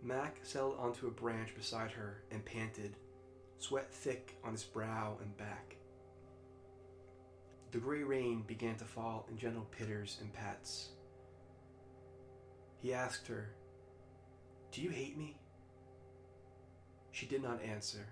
Mac 0.03 0.37
settled 0.43 0.77
onto 0.79 1.07
a 1.07 1.11
branch 1.11 1.55
beside 1.55 1.91
her 1.93 2.25
and 2.31 2.45
panted, 2.45 2.99
sweat 3.57 3.91
thick 3.91 4.37
on 4.45 4.53
his 4.53 4.65
brow 4.65 5.17
and 5.23 5.35
back. 5.39 5.77
The 7.71 7.79
gray 7.79 8.03
rain 8.03 8.45
began 8.47 8.77
to 8.77 8.85
fall 8.85 9.27
in 9.31 9.39
gentle 9.39 9.67
pitters 9.71 10.19
and 10.21 10.31
pats. 10.31 10.91
He 12.83 12.93
asked 12.93 13.27
her, 13.29 13.55
Do 14.75 14.83
you 14.83 14.91
hate 14.91 15.17
me? 15.17 15.37
She 17.13 17.27
did 17.27 17.43
not 17.43 17.63
answer. 17.63 18.07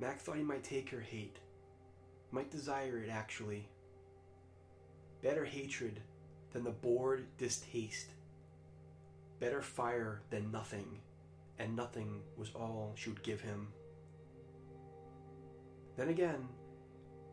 Mac 0.00 0.20
thought 0.20 0.36
he 0.36 0.42
might 0.42 0.64
take 0.64 0.90
her 0.90 1.00
hate, 1.00 1.38
might 2.32 2.50
desire 2.50 2.98
it 2.98 3.08
actually. 3.08 3.68
Better 5.22 5.44
hatred 5.44 6.00
than 6.52 6.64
the 6.64 6.70
bored 6.70 7.24
distaste 7.38 8.10
better 9.38 9.62
fire 9.62 10.22
than 10.30 10.50
nothing, 10.50 10.98
and 11.58 11.76
nothing 11.76 12.22
was 12.36 12.50
all 12.54 12.92
she 12.96 13.10
would 13.10 13.22
give 13.22 13.40
him. 13.40 13.68
Then 15.96 16.08
again, 16.08 16.48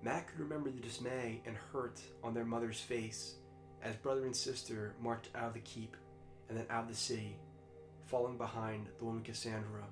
Mac 0.02 0.28
could 0.28 0.40
remember 0.40 0.70
the 0.70 0.82
dismay 0.82 1.42
and 1.46 1.56
hurt 1.56 2.00
on 2.24 2.34
their 2.34 2.46
mother's 2.46 2.80
face 2.80 3.36
as 3.82 3.96
brother 3.96 4.26
and 4.26 4.36
sister 4.36 4.94
marched 5.02 5.30
out 5.36 5.48
of 5.48 5.54
the 5.54 5.60
keep 5.62 5.96
and 6.50 6.58
then 6.58 6.66
out 6.70 6.84
of 6.84 6.90
the 6.90 6.96
city, 6.96 7.38
falling 8.06 8.38
behind 8.38 8.88
the 9.00 9.06
woman 9.06 9.24
Cassandra. 9.24 9.86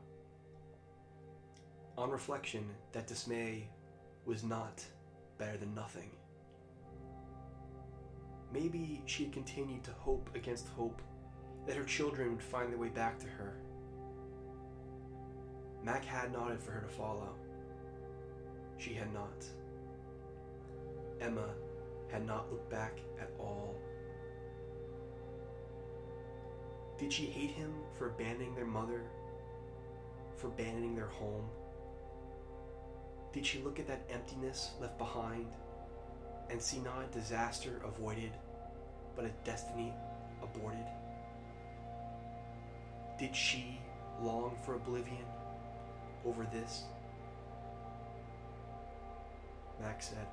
On 1.98 2.10
reflection, 2.10 2.65
that 2.91 3.08
dismay 3.08 3.67
was 4.25 4.43
not 4.43 4.84
better 5.38 5.58
than 5.58 5.74
nothing. 5.74 6.12
Maybe 8.53 9.01
she 9.05 9.24
had 9.24 9.34
continued 9.34 9.84
to 9.86 9.91
hope 9.91 10.29
against 10.36 10.67
hope 10.70 11.01
that 11.65 11.75
her 11.75 11.84
children 11.84 12.31
would 12.31 12.43
find 12.43 12.72
their 12.72 12.79
way 12.79 12.89
back 12.89 13.20
to 13.20 13.27
her. 13.27 13.55
Mac 15.84 16.05
had 16.05 16.31
nodded 16.31 16.62
for 16.62 16.72
her 16.72 16.81
to 16.81 16.88
follow. 16.88 17.29
She 18.77 18.93
had 18.93 19.13
not. 19.13 19.46
Emma 21.20 21.50
had 22.12 22.25
not 22.25 22.51
looked 22.51 22.70
back 22.70 23.00
at 23.20 23.31
all. 23.39 23.75
Did 27.01 27.12
she 27.12 27.25
hate 27.25 27.50
him 27.50 27.74
for 27.98 28.10
abandoning 28.10 28.53
their 28.53 28.67
mother? 28.67 29.01
For 30.38 30.50
abandoning 30.50 30.96
their 30.96 31.08
home? 31.08 31.50
Did 33.34 33.43
she 33.43 33.58
look 33.63 33.79
at 33.79 33.88
that 33.88 34.03
emptiness 34.08 34.74
left 34.79 35.00
behind 35.00 35.48
and 36.51 36.62
see 36.62 36.77
not 36.77 37.03
a 37.03 37.12
disaster 37.12 37.82
avoided, 37.84 38.34
but 39.15 39.25
a 39.25 39.32
destiny 39.43 39.91
aborted? 40.43 40.86
Did 43.17 43.36
she 43.36 43.80
long 44.21 44.56
for 44.63 44.75
oblivion 44.75 45.25
over 46.23 46.43
this? 46.54 46.84
Max 49.82 50.10
said, 50.10 50.28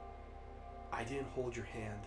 I 0.93 1.03
didn't 1.03 1.29
hold 1.35 1.57
your 1.57 1.65
hand. 1.65 2.01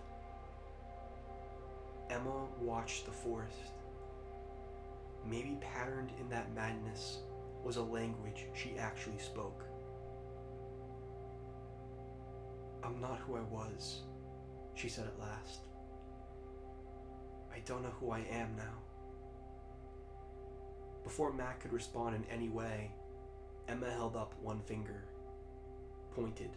Emma 2.12 2.46
watched 2.62 3.08
the 3.08 3.12
forest. 3.12 3.72
Maybe 5.26 5.58
patterned 5.62 6.12
in 6.20 6.30
that 6.30 6.54
madness 6.54 7.20
was 7.64 7.78
a 7.78 7.84
language 7.84 8.46
she 8.54 8.78
actually 8.78 9.20
spoke. 9.20 9.64
I'm 12.84 13.00
not 13.00 13.20
who 13.20 13.36
I 13.36 13.42
was, 13.42 14.02
she 14.76 14.90
said 14.90 15.06
at 15.06 15.20
last. 15.20 15.62
I 17.54 17.60
don't 17.66 17.84
know 17.84 17.94
who 18.00 18.12
I 18.12 18.20
am 18.32 18.56
now. 18.58 18.80
Before 21.04 21.32
Mac 21.32 21.60
could 21.60 21.74
respond 21.74 22.16
in 22.16 22.26
any 22.32 22.50
way, 22.50 22.92
Emma 23.68 23.90
held 23.92 24.16
up 24.16 24.34
one 24.42 24.62
finger, 24.62 25.04
pointed. 26.16 26.50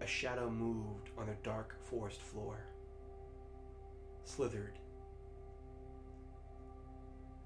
A 0.00 0.06
shadow 0.06 0.48
moved 0.48 1.10
on 1.18 1.26
the 1.26 1.36
dark 1.42 1.74
forest 1.84 2.22
floor, 2.22 2.64
slithered. 4.24 4.78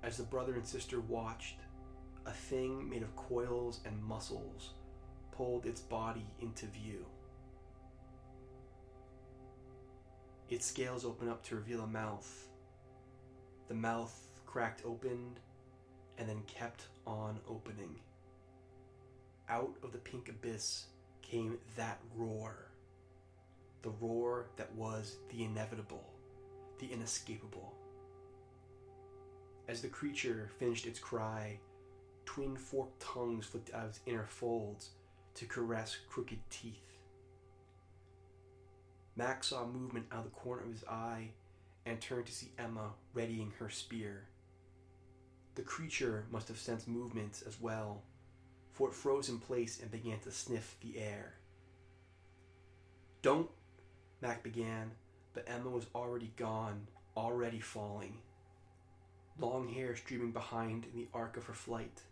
As 0.02 0.16
the 0.16 0.24
brother 0.24 0.54
and 0.54 0.66
sister 0.66 1.00
watched, 1.00 1.60
a 2.26 2.32
thing 2.32 2.88
made 2.88 3.02
of 3.02 3.14
coils 3.14 3.80
and 3.84 4.02
muscles 4.02 4.70
pulled 5.30 5.64
its 5.64 5.80
body 5.80 6.26
into 6.40 6.66
view. 6.66 7.06
Its 10.48 10.66
scales 10.66 11.04
opened 11.04 11.30
up 11.30 11.42
to 11.44 11.56
reveal 11.56 11.80
a 11.82 11.86
mouth. 11.86 12.48
The 13.68 13.74
mouth 13.74 14.28
cracked 14.44 14.82
open 14.84 15.38
and 16.18 16.28
then 16.28 16.42
kept 16.46 16.88
on 17.06 17.38
opening. 17.48 17.94
Out 19.48 19.76
of 19.82 19.92
the 19.92 19.98
pink 19.98 20.28
abyss 20.28 20.86
came 21.22 21.58
that 21.76 22.00
roar. 22.16 22.68
The 23.82 23.90
roar 24.00 24.46
that 24.56 24.72
was 24.74 25.16
the 25.30 25.44
inevitable, 25.44 26.04
the 26.78 26.92
inescapable. 26.92 27.74
As 29.68 29.80
the 29.80 29.88
creature 29.88 30.50
finished 30.58 30.86
its 30.86 30.98
cry, 30.98 31.58
twin 32.24 32.56
forked 32.56 33.00
tongues 33.00 33.46
flicked 33.46 33.72
out 33.72 33.84
of 33.84 33.90
its 33.90 34.00
inner 34.06 34.26
folds 34.26 34.90
to 35.34 35.46
caress 35.46 35.96
crooked 36.08 36.38
teeth. 36.50 36.98
Max 39.16 39.48
saw 39.48 39.66
movement 39.66 40.06
out 40.10 40.18
of 40.18 40.24
the 40.24 40.30
corner 40.30 40.62
of 40.62 40.70
his 40.70 40.84
eye 40.84 41.28
and 41.86 42.00
turned 42.00 42.26
to 42.26 42.32
see 42.32 42.52
Emma 42.58 42.90
readying 43.14 43.52
her 43.58 43.68
spear. 43.68 44.28
The 45.54 45.62
creature 45.62 46.24
must 46.30 46.48
have 46.48 46.58
sensed 46.58 46.88
movement 46.88 47.42
as 47.46 47.60
well, 47.60 48.02
for 48.72 48.88
it 48.88 48.94
froze 48.94 49.28
in 49.28 49.38
place 49.38 49.80
and 49.80 49.90
began 49.90 50.18
to 50.20 50.30
sniff 50.30 50.76
the 50.80 50.98
air. 50.98 51.34
Don't, 53.20 53.50
Mac 54.22 54.42
began, 54.42 54.92
but 55.34 55.44
Emma 55.46 55.68
was 55.68 55.86
already 55.94 56.32
gone, 56.36 56.86
already 57.16 57.60
falling. 57.60 58.18
Long 59.38 59.68
hair 59.68 59.96
streaming 59.96 60.32
behind 60.32 60.84
in 60.84 60.98
the 60.98 61.08
arc 61.14 61.36
of 61.36 61.44
her 61.44 61.54
flight. 61.54 62.02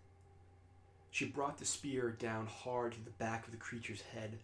She 1.10 1.26
brought 1.26 1.58
the 1.58 1.64
spear 1.64 2.10
down 2.10 2.46
hard 2.46 2.92
to 2.92 3.04
the 3.04 3.10
back 3.10 3.44
of 3.46 3.50
the 3.50 3.58
creature's 3.58 4.02
head. 4.02 4.38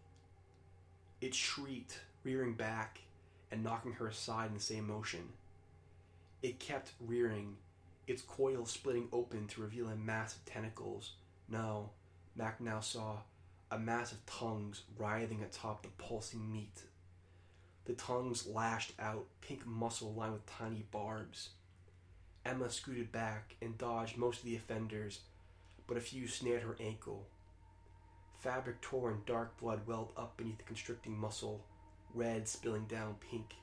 It 1.20 1.34
shrieked, 1.34 2.00
rearing 2.24 2.54
back 2.54 3.00
and 3.50 3.62
knocking 3.62 3.92
her 3.92 4.08
aside 4.08 4.48
in 4.48 4.54
the 4.54 4.60
same 4.60 4.86
motion. 4.86 5.28
It 6.42 6.58
kept 6.58 6.92
rearing, 7.00 7.56
its 8.06 8.22
coils 8.22 8.70
splitting 8.70 9.08
open 9.12 9.46
to 9.48 9.62
reveal 9.62 9.88
a 9.88 9.96
mass 9.96 10.36
of 10.36 10.44
tentacles. 10.44 11.12
No, 11.48 11.90
Mac 12.36 12.60
now 12.60 12.80
saw 12.80 13.18
a 13.70 13.78
mass 13.78 14.12
of 14.12 14.24
tongues 14.26 14.82
writhing 14.98 15.42
atop 15.42 15.82
the 15.82 15.88
pulsing 15.96 16.52
meat. 16.52 16.82
The 17.86 17.94
tongues 17.94 18.46
lashed 18.46 18.92
out, 18.98 19.26
pink 19.40 19.66
muscle 19.66 20.12
lined 20.12 20.34
with 20.34 20.46
tiny 20.46 20.84
barbs. 20.90 21.50
Emma 22.46 22.70
scooted 22.70 23.10
back 23.10 23.56
and 23.60 23.76
dodged 23.76 24.16
most 24.16 24.38
of 24.38 24.44
the 24.44 24.54
offenders, 24.54 25.20
but 25.88 25.96
a 25.96 26.00
few 26.00 26.28
snared 26.28 26.62
her 26.62 26.76
ankle. 26.78 27.26
Fabric 28.38 28.80
tore 28.80 29.10
and 29.10 29.26
dark 29.26 29.58
blood 29.58 29.80
welled 29.84 30.12
up 30.16 30.36
beneath 30.36 30.58
the 30.58 30.64
constricting 30.64 31.18
muscle, 31.18 31.64
red 32.14 32.46
spilling 32.46 32.84
down 32.84 33.16
pink. 33.30 33.54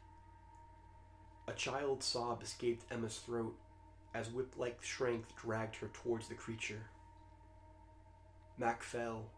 A 1.48 1.54
child's 1.54 2.06
sob 2.06 2.44
escaped 2.44 2.92
Emma's 2.92 3.18
throat 3.20 3.56
as 4.14 4.30
whip 4.30 4.54
like 4.58 4.84
strength 4.84 5.34
dragged 5.38 5.78
her 5.78 5.90
towards 5.94 6.28
the 6.28 6.36
creature. 6.36 6.88
Mac 8.58 8.84
fell, 8.84 9.30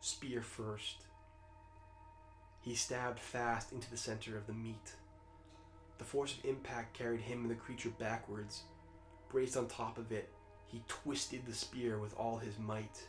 spear 0.00 0.42
first. 0.42 1.04
He 2.62 2.74
stabbed 2.74 3.20
fast 3.20 3.70
into 3.70 3.90
the 3.90 3.98
center 3.98 4.38
of 4.38 4.46
the 4.46 4.54
meat. 4.54 4.94
The 5.98 6.04
force 6.04 6.38
of 6.38 6.44
impact 6.46 6.96
carried 6.96 7.20
him 7.20 7.42
and 7.42 7.50
the 7.50 7.54
creature 7.54 7.92
backwards. 7.98 8.62
Braced 9.34 9.56
on 9.56 9.66
top 9.66 9.98
of 9.98 10.12
it, 10.12 10.30
he 10.64 10.84
twisted 10.86 11.44
the 11.44 11.52
spear 11.52 11.98
with 11.98 12.14
all 12.16 12.38
his 12.38 12.56
might. 12.56 13.02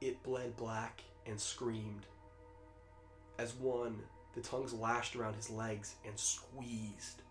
It 0.00 0.20
bled 0.24 0.56
black 0.56 1.04
and 1.24 1.40
screamed. 1.40 2.04
As 3.38 3.54
one, 3.54 4.00
the 4.34 4.40
tongues 4.40 4.72
lashed 4.72 5.14
around 5.14 5.36
his 5.36 5.50
legs 5.50 5.94
and 6.04 6.18
squeezed. 6.18 7.22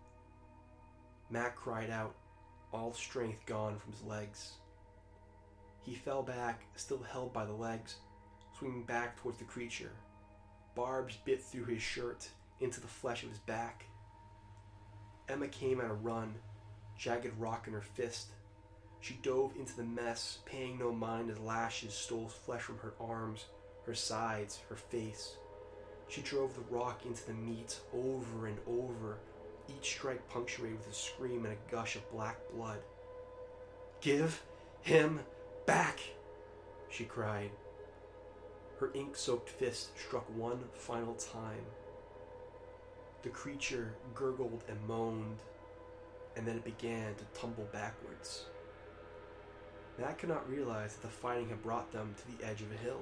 Mac 1.28 1.56
cried 1.56 1.90
out, 1.90 2.14
all 2.72 2.94
strength 2.94 3.44
gone 3.44 3.76
from 3.76 3.92
his 3.92 4.02
legs. 4.02 4.54
He 5.82 5.94
fell 5.94 6.22
back, 6.22 6.62
still 6.74 7.02
held 7.02 7.34
by 7.34 7.44
the 7.44 7.52
legs, 7.52 7.96
swinging 8.58 8.84
back 8.84 9.20
towards 9.20 9.36
the 9.36 9.44
creature. 9.44 9.92
Barbs 10.74 11.18
bit 11.26 11.42
through 11.42 11.66
his 11.66 11.82
shirt 11.82 12.30
into 12.60 12.80
the 12.80 12.86
flesh 12.86 13.24
of 13.24 13.28
his 13.28 13.40
back. 13.40 13.84
Emma 15.28 15.48
came 15.48 15.82
at 15.82 15.90
a 15.90 15.92
run, 15.94 16.34
jagged 16.98 17.38
rock 17.38 17.66
in 17.66 17.72
her 17.72 17.80
fist. 17.80 18.28
She 19.00 19.14
dove 19.22 19.52
into 19.58 19.76
the 19.76 19.84
mess, 19.84 20.38
paying 20.44 20.78
no 20.78 20.92
mind 20.92 21.30
as 21.30 21.38
lashes 21.38 21.94
stole 21.94 22.28
flesh 22.28 22.62
from 22.62 22.78
her 22.78 22.94
arms, 23.00 23.46
her 23.86 23.94
sides, 23.94 24.60
her 24.68 24.76
face. 24.76 25.36
She 26.08 26.20
drove 26.22 26.54
the 26.54 26.76
rock 26.76 27.06
into 27.06 27.24
the 27.26 27.34
meat 27.34 27.78
over 27.94 28.46
and 28.46 28.58
over, 28.66 29.18
each 29.68 29.90
strike 29.90 30.28
punctuated 30.28 30.78
with 30.78 30.90
a 30.90 30.94
scream 30.94 31.44
and 31.44 31.54
a 31.54 31.70
gush 31.70 31.96
of 31.96 32.10
black 32.10 32.38
blood. 32.54 32.78
Give 34.00 34.42
him 34.80 35.20
back, 35.66 36.00
she 36.90 37.04
cried. 37.04 37.50
Her 38.80 38.90
ink 38.94 39.16
soaked 39.16 39.50
fist 39.50 39.90
struck 39.98 40.24
one 40.36 40.64
final 40.72 41.14
time. 41.14 41.64
The 43.22 43.28
creature 43.28 43.94
gurgled 44.14 44.64
and 44.68 44.78
moaned, 44.86 45.38
and 46.38 46.46
then 46.46 46.56
it 46.56 46.64
began 46.64 47.16
to 47.16 47.24
tumble 47.38 47.68
backwards. 47.72 48.44
Matt 49.98 50.18
could 50.18 50.28
not 50.28 50.48
realize 50.48 50.94
that 50.94 51.02
the 51.02 51.08
fighting 51.08 51.48
had 51.48 51.62
brought 51.64 51.90
them 51.90 52.14
to 52.16 52.38
the 52.38 52.48
edge 52.48 52.62
of 52.62 52.70
a 52.70 52.76
hill. 52.76 53.00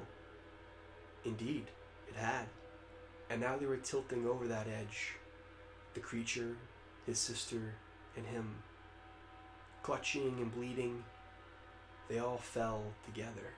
Indeed, 1.26 1.66
it 2.08 2.16
had. 2.16 2.46
And 3.28 3.38
now 3.38 3.58
they 3.58 3.66
were 3.66 3.76
tilting 3.76 4.26
over 4.26 4.48
that 4.48 4.66
edge. 4.66 5.16
The 5.92 6.00
creature, 6.00 6.56
his 7.04 7.18
sister, 7.18 7.74
and 8.16 8.24
him. 8.24 8.54
Clutching 9.82 10.38
and 10.40 10.52
bleeding, 10.54 11.04
they 12.08 12.18
all 12.18 12.38
fell 12.38 12.82
together. 13.04 13.52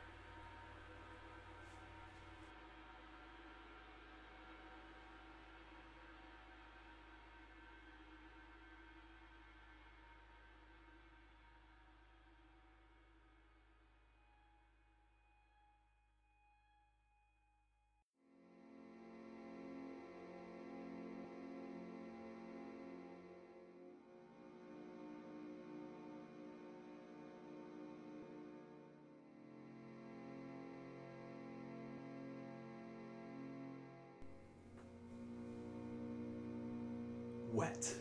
Wet. 37.59 37.93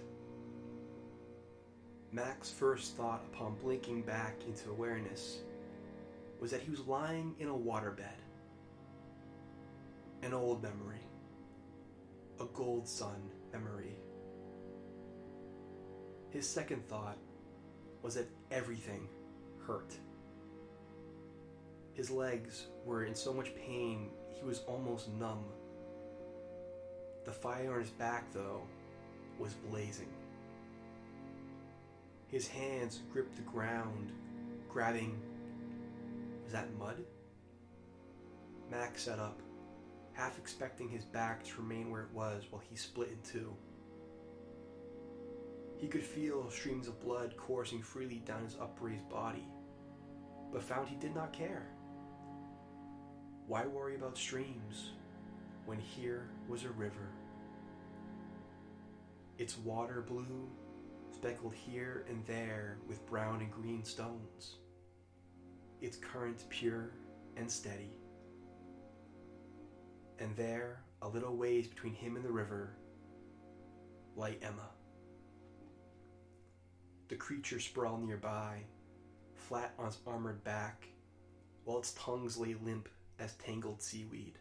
Mac's 2.12 2.52
first 2.52 2.96
thought 2.96 3.26
upon 3.34 3.56
blinking 3.56 4.04
back 4.04 4.36
into 4.46 4.70
awareness 4.70 5.40
was 6.40 6.52
that 6.52 6.62
he 6.62 6.70
was 6.70 6.82
lying 6.82 7.34
in 7.40 7.48
a 7.48 7.54
waterbed. 7.54 8.22
An 10.22 10.36
old 10.36 10.62
memory. 10.62 11.02
A 12.40 12.46
gold 12.54 12.88
sun 12.88 13.32
memory. 13.52 13.96
His 16.30 16.48
second 16.48 16.88
thought 16.88 17.18
was 18.04 18.14
that 18.14 18.30
everything 18.52 19.10
hurt. 19.66 19.92
His 21.94 22.12
legs 22.12 22.68
were 22.86 23.06
in 23.06 23.16
so 23.16 23.34
much 23.34 23.56
pain 23.56 24.12
he 24.40 24.46
was 24.46 24.60
almost 24.68 25.12
numb. 25.14 25.46
The 27.26 27.32
fire 27.32 27.74
on 27.74 27.80
his 27.80 27.90
back, 27.90 28.32
though, 28.32 28.62
was 29.40 29.54
blazing. 29.70 30.10
His 32.28 32.48
hands 32.48 33.02
gripped 33.12 33.36
the 33.36 33.42
ground, 33.44 34.12
grabbing. 34.70 35.18
Was 36.44 36.54
that 36.54 36.74
mud? 36.78 37.04
Mac 38.70 38.98
sat 38.98 39.20
up, 39.20 39.40
half 40.14 40.38
expecting 40.38 40.90
his 40.90 41.06
back 41.06 41.44
to 41.46 41.62
remain 41.62 41.90
where 41.90 42.02
it 42.02 42.14
was 42.14 42.44
while 42.50 42.62
he 42.70 42.76
split 42.76 43.10
in 43.10 43.20
two. 43.30 43.54
He 45.78 45.88
could 45.88 46.04
feel 46.04 46.50
streams 46.50 46.88
of 46.88 47.00
blood 47.00 47.36
coursing 47.38 47.82
freely 47.82 48.24
down 48.26 48.44
his 48.44 48.58
upraised 48.60 49.08
body, 49.10 49.48
but 50.52 50.64
found 50.64 50.88
he 50.88 50.96
did 50.96 51.14
not 51.16 51.32
care. 51.32 51.68
Why 53.48 53.66
worry 53.66 53.96
about 53.96 54.18
streams 54.18 54.92
when 55.66 55.80
here 55.80 56.30
was 56.50 56.66
a 56.66 56.70
river? 56.70 57.10
Its 59.38 59.58
water 59.60 60.02
blue, 60.02 60.50
speckled 61.12 61.54
here 61.54 62.06
and 62.10 62.26
there 62.26 62.80
with 62.88 63.06
brown 63.06 63.42
and 63.42 63.52
green 63.52 63.84
stones. 63.84 64.56
Its 65.80 65.98
current 65.98 66.44
pure 66.50 66.92
and 67.36 67.50
steady. 67.50 67.92
And 70.20 70.36
there, 70.36 70.82
a 71.04 71.08
little 71.08 71.36
ways 71.36 71.68
between 71.68 71.94
him 71.94 72.16
and 72.16 72.26
the 72.26 72.32
river, 72.32 72.78
lay 74.16 74.38
Emma. 74.42 74.70
The 77.10 77.16
creature 77.16 77.60
sprawled 77.60 78.04
nearby, 78.04 78.64
flat 79.36 79.74
on 79.78 79.88
its 79.88 80.00
armored 80.08 80.44
back, 80.44 80.88
while 81.64 81.78
its 81.78 81.94
tongues 81.94 82.38
lay 82.38 82.56
limp 82.56 82.90
as 83.20 83.34
tangled 83.34 83.84
seaweed. 83.84 84.40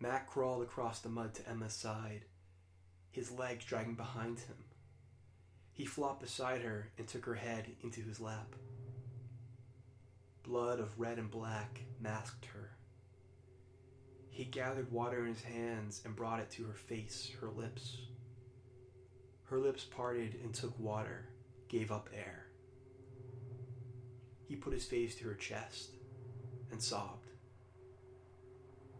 Mac 0.00 0.28
crawled 0.28 0.62
across 0.62 1.00
the 1.00 1.08
mud 1.08 1.34
to 1.34 1.48
Emma's 1.48 1.72
side 1.72 2.24
his 3.18 3.32
legs 3.32 3.64
dragging 3.64 3.94
behind 3.94 4.38
him. 4.38 4.56
He 5.72 5.84
flopped 5.84 6.22
beside 6.22 6.62
her 6.62 6.90
and 6.96 7.08
took 7.08 7.24
her 7.24 7.34
head 7.34 7.66
into 7.82 8.00
his 8.00 8.20
lap. 8.20 8.54
Blood 10.44 10.78
of 10.78 10.98
red 10.98 11.18
and 11.18 11.28
black 11.28 11.80
masked 12.00 12.46
her. 12.46 12.70
He 14.30 14.44
gathered 14.44 14.92
water 14.92 15.26
in 15.26 15.34
his 15.34 15.42
hands 15.42 16.00
and 16.04 16.14
brought 16.14 16.38
it 16.38 16.50
to 16.52 16.64
her 16.66 16.74
face, 16.74 17.32
her 17.40 17.48
lips. 17.48 17.98
Her 19.46 19.58
lips 19.58 19.82
parted 19.82 20.36
and 20.44 20.54
took 20.54 20.78
water, 20.78 21.28
gave 21.68 21.90
up 21.90 22.08
air. 22.14 22.46
He 24.46 24.54
put 24.54 24.72
his 24.72 24.84
face 24.84 25.16
to 25.16 25.24
her 25.24 25.34
chest 25.34 25.90
and 26.70 26.80
sobbed. 26.80 27.26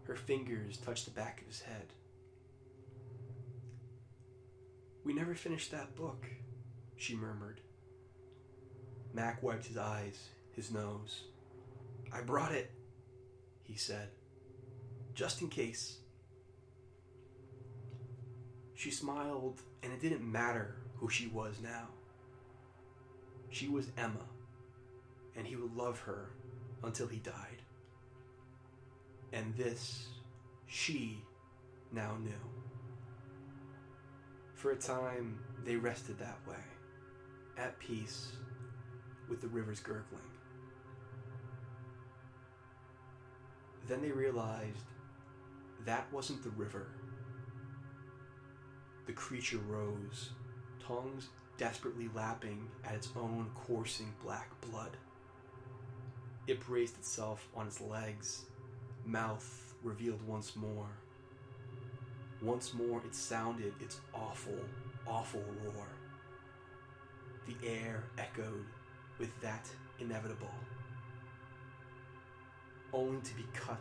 Her 0.02 0.16
fingers 0.16 0.78
touched 0.78 1.04
the 1.04 1.12
back 1.12 1.40
of 1.40 1.46
his 1.46 1.60
head. 1.60 1.92
We 5.08 5.14
never 5.14 5.34
finished 5.34 5.70
that 5.70 5.96
book, 5.96 6.26
she 6.98 7.16
murmured. 7.16 7.62
Mac 9.14 9.42
wiped 9.42 9.64
his 9.64 9.78
eyes, 9.78 10.28
his 10.52 10.70
nose. 10.70 11.22
I 12.12 12.20
brought 12.20 12.52
it, 12.52 12.70
he 13.64 13.74
said, 13.74 14.10
just 15.14 15.40
in 15.40 15.48
case. 15.48 15.96
She 18.74 18.90
smiled, 18.90 19.62
and 19.82 19.94
it 19.94 20.00
didn't 20.02 20.30
matter 20.30 20.76
who 20.96 21.08
she 21.08 21.28
was 21.28 21.54
now. 21.62 21.88
She 23.48 23.66
was 23.66 23.86
Emma, 23.96 24.28
and 25.34 25.46
he 25.46 25.56
would 25.56 25.74
love 25.74 25.98
her 26.00 26.32
until 26.84 27.06
he 27.06 27.16
died. 27.16 27.62
And 29.32 29.56
this, 29.56 30.08
she 30.66 31.24
now 31.92 32.18
knew. 32.22 32.57
For 34.58 34.72
a 34.72 34.76
time, 34.76 35.38
they 35.64 35.76
rested 35.76 36.18
that 36.18 36.40
way, 36.44 36.56
at 37.56 37.78
peace 37.78 38.32
with 39.28 39.40
the 39.40 39.46
river's 39.46 39.78
gurgling. 39.78 40.20
Then 43.86 44.02
they 44.02 44.10
realized 44.10 44.82
that 45.84 46.12
wasn't 46.12 46.42
the 46.42 46.50
river. 46.50 46.88
The 49.06 49.12
creature 49.12 49.60
rose, 49.68 50.30
tongues 50.84 51.28
desperately 51.56 52.10
lapping 52.12 52.66
at 52.84 52.96
its 52.96 53.10
own 53.14 53.52
coursing 53.54 54.12
black 54.24 54.50
blood. 54.60 54.96
It 56.48 56.58
braced 56.66 56.96
itself 56.96 57.46
on 57.54 57.68
its 57.68 57.80
legs, 57.80 58.46
mouth 59.04 59.72
revealed 59.84 60.26
once 60.26 60.56
more. 60.56 60.88
Once 62.40 62.72
more 62.72 63.02
it 63.04 63.14
sounded 63.14 63.72
its 63.80 64.00
awful, 64.14 64.60
awful 65.06 65.42
roar. 65.64 65.86
The 67.46 67.56
air 67.66 68.04
echoed 68.16 68.64
with 69.18 69.30
that 69.40 69.68
inevitable, 69.98 70.54
only 72.92 73.20
to 73.22 73.34
be 73.34 73.44
cut 73.54 73.80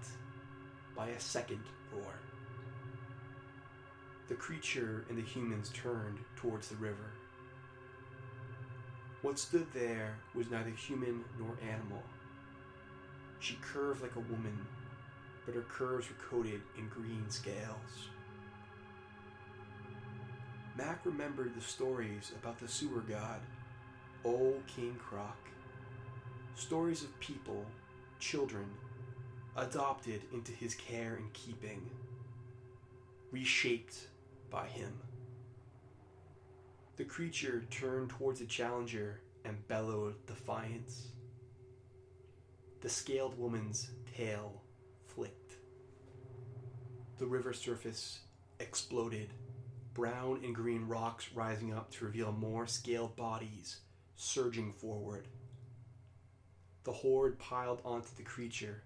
by 0.96 1.10
a 1.10 1.20
second 1.20 1.62
roar. 1.94 2.14
The 4.28 4.36
creature 4.36 5.06
and 5.08 5.18
the 5.18 5.22
humans 5.22 5.70
turned 5.74 6.18
towards 6.36 6.70
the 6.70 6.76
river. 6.78 7.12
What 9.22 9.38
stood 9.38 9.68
there 9.72 10.16
was 10.34 10.50
neither 10.50 10.72
human 10.72 11.24
nor 11.38 11.56
animal. 11.62 12.02
She 13.40 13.60
curved 13.62 14.02
like 14.02 14.16
a 14.16 14.32
woman, 14.32 14.66
but 15.46 15.54
her 15.54 15.62
curves 15.62 16.08
were 16.10 16.16
coated 16.30 16.62
in 16.76 16.90
green 16.90 17.30
scales. 17.30 18.10
Mac 20.78 21.04
remembered 21.08 21.56
the 21.56 21.62
stories 21.62 22.32
about 22.40 22.60
the 22.60 22.68
sewer 22.68 23.00
god 23.00 23.40
Old 24.24 24.62
King 24.68 24.96
Croc. 25.00 25.38
Stories 26.54 27.02
of 27.02 27.20
people, 27.20 27.66
children, 28.20 28.66
adopted 29.56 30.22
into 30.32 30.52
his 30.52 30.76
care 30.76 31.16
and 31.16 31.34
keeping, 31.34 31.90
reshaped 33.32 34.08
by 34.52 34.68
him. 34.68 34.94
The 36.98 37.06
creature 37.06 37.66
turned 37.72 38.12
towards 38.12 38.40
the 38.40 38.46
challenger 38.46 39.22
and 39.46 39.68
bellowed 39.68 40.28
defiance. 40.28 41.08
The 42.82 42.90
scaled 42.90 43.38
woman's 43.40 43.90
tail 44.16 44.62
flicked. 45.08 45.54
The 47.18 47.26
river 47.26 47.54
surface 47.54 48.20
exploded, 48.60 49.30
brown 49.98 50.40
and 50.44 50.54
green 50.54 50.88
rocks 50.88 51.28
rising 51.34 51.74
up 51.74 51.90
to 51.90 52.06
reveal 52.06 52.32
more 52.32 52.68
scaled 52.68 53.16
bodies 53.16 53.78
surging 54.16 54.72
forward. 54.72 55.28
The 56.84 56.92
horde 56.92 57.40
piled 57.40 57.82
onto 57.84 58.10
the 58.16 58.22
creature, 58.22 58.84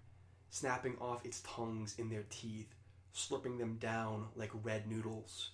snapping 0.50 0.96
off 1.02 1.26
its 1.26 1.42
tongues 1.42 1.96
in 1.98 2.10
their 2.10 2.24
teeth, 2.30 2.74
slurping 3.14 3.60
them 3.60 3.76
down 3.76 4.28
like 4.38 4.52
red 4.64 4.90
noodles. 4.90 5.52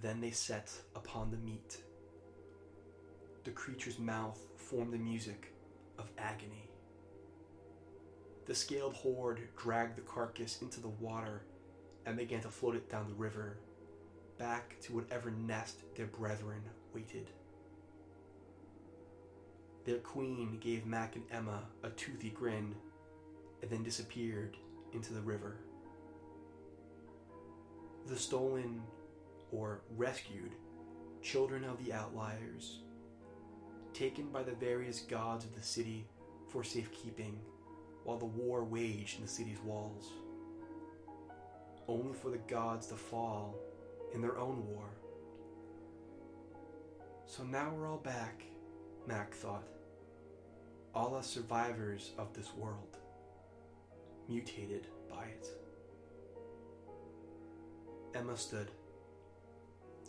Then 0.00 0.20
they 0.20 0.30
set 0.30 0.70
upon 0.94 1.32
the 1.32 1.36
meat. 1.38 1.78
The 3.42 3.50
creature's 3.50 3.98
mouth 3.98 4.40
formed 4.56 4.92
the 4.92 4.98
music 4.98 5.52
of 5.98 6.08
agony. 6.16 6.70
The 8.46 8.54
scaled 8.54 8.94
horde 8.94 9.48
dragged 9.56 9.96
the 9.96 10.02
carcass 10.02 10.62
into 10.62 10.80
the 10.80 10.88
water 10.88 11.42
and 12.06 12.16
began 12.16 12.40
to 12.42 12.48
float 12.50 12.76
it 12.76 12.88
down 12.88 13.08
the 13.08 13.14
river, 13.14 13.58
back 14.42 14.74
to 14.80 14.92
whatever 14.92 15.30
nest 15.30 15.82
their 15.94 16.08
brethren 16.08 16.60
waited. 16.92 17.30
Their 19.86 19.98
queen 19.98 20.58
gave 20.60 20.84
Mac 20.84 21.14
and 21.14 21.24
Emma 21.30 21.62
a 21.84 21.90
toothy 21.90 22.30
grin 22.30 22.74
and 23.62 23.70
then 23.70 23.84
disappeared 23.84 24.56
into 24.92 25.12
the 25.12 25.20
river. 25.20 25.58
The 28.08 28.16
stolen 28.16 28.82
or 29.52 29.82
rescued 29.96 30.50
children 31.22 31.62
of 31.62 31.82
the 31.84 31.92
outliers, 31.92 32.80
taken 33.94 34.26
by 34.32 34.42
the 34.42 34.56
various 34.56 35.02
gods 35.02 35.44
of 35.44 35.54
the 35.54 35.62
city 35.62 36.04
for 36.48 36.64
safekeeping 36.64 37.38
while 38.02 38.18
the 38.18 38.24
war 38.24 38.64
waged 38.64 39.18
in 39.18 39.22
the 39.22 39.30
city's 39.30 39.60
walls, 39.60 40.10
only 41.86 42.12
for 42.12 42.30
the 42.30 42.38
gods 42.38 42.88
to 42.88 42.96
fall 42.96 43.54
in 44.14 44.20
their 44.20 44.38
own 44.38 44.66
war. 44.66 44.84
So 47.26 47.42
now 47.42 47.72
we're 47.74 47.88
all 47.88 47.98
back, 47.98 48.42
Mac 49.06 49.34
thought. 49.34 49.66
All 50.94 51.14
us 51.14 51.26
survivors 51.26 52.10
of 52.18 52.34
this 52.34 52.54
world, 52.54 52.98
mutated 54.28 54.86
by 55.08 55.24
it. 55.24 55.48
Emma 58.14 58.36
stood. 58.36 58.70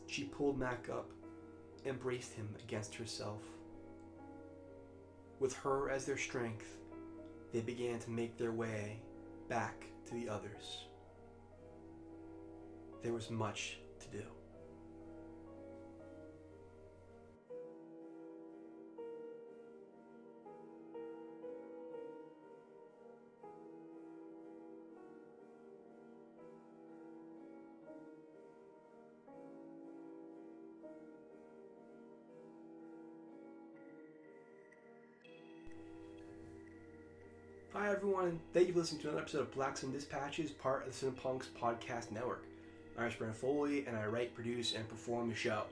She 0.08 0.26
pulled 0.26 0.60
Mac 0.60 0.90
up 0.90 1.10
embraced 1.86 2.34
him 2.34 2.48
against 2.64 2.96
herself. 2.96 3.42
With 5.40 5.54
her 5.58 5.90
as 5.90 6.06
their 6.06 6.18
strength, 6.18 6.78
they 7.52 7.62
began 7.62 8.00
to 8.00 8.10
make 8.10 8.38
their 8.38 8.52
way 8.52 9.00
back 9.50 9.86
to 10.06 10.14
the 10.14 10.30
others. 10.30 10.86
There 13.02 13.14
was 13.14 13.30
much 13.30 13.80
Hi 37.76 37.90
everyone, 37.90 38.26
and 38.26 38.40
thank 38.54 38.68
you 38.68 38.74
for 38.74 38.82
listening 38.82 39.02
to 39.02 39.08
another 39.08 39.24
episode 39.24 39.42
of 39.42 39.52
Black 39.52 39.78
Sun 39.78 39.94
Dispatches, 39.94 40.52
part 40.52 40.86
of 40.86 41.00
the 41.00 41.06
Cinepunx 41.08 41.46
podcast 41.60 42.12
network. 42.12 42.46
I'm 43.00 43.12
Brandon 43.18 43.34
Foley, 43.34 43.84
and 43.88 43.98
I 43.98 44.06
write, 44.06 44.36
produce, 44.36 44.76
and 44.76 44.88
perform 44.88 45.28
the 45.28 45.34
show. 45.34 45.64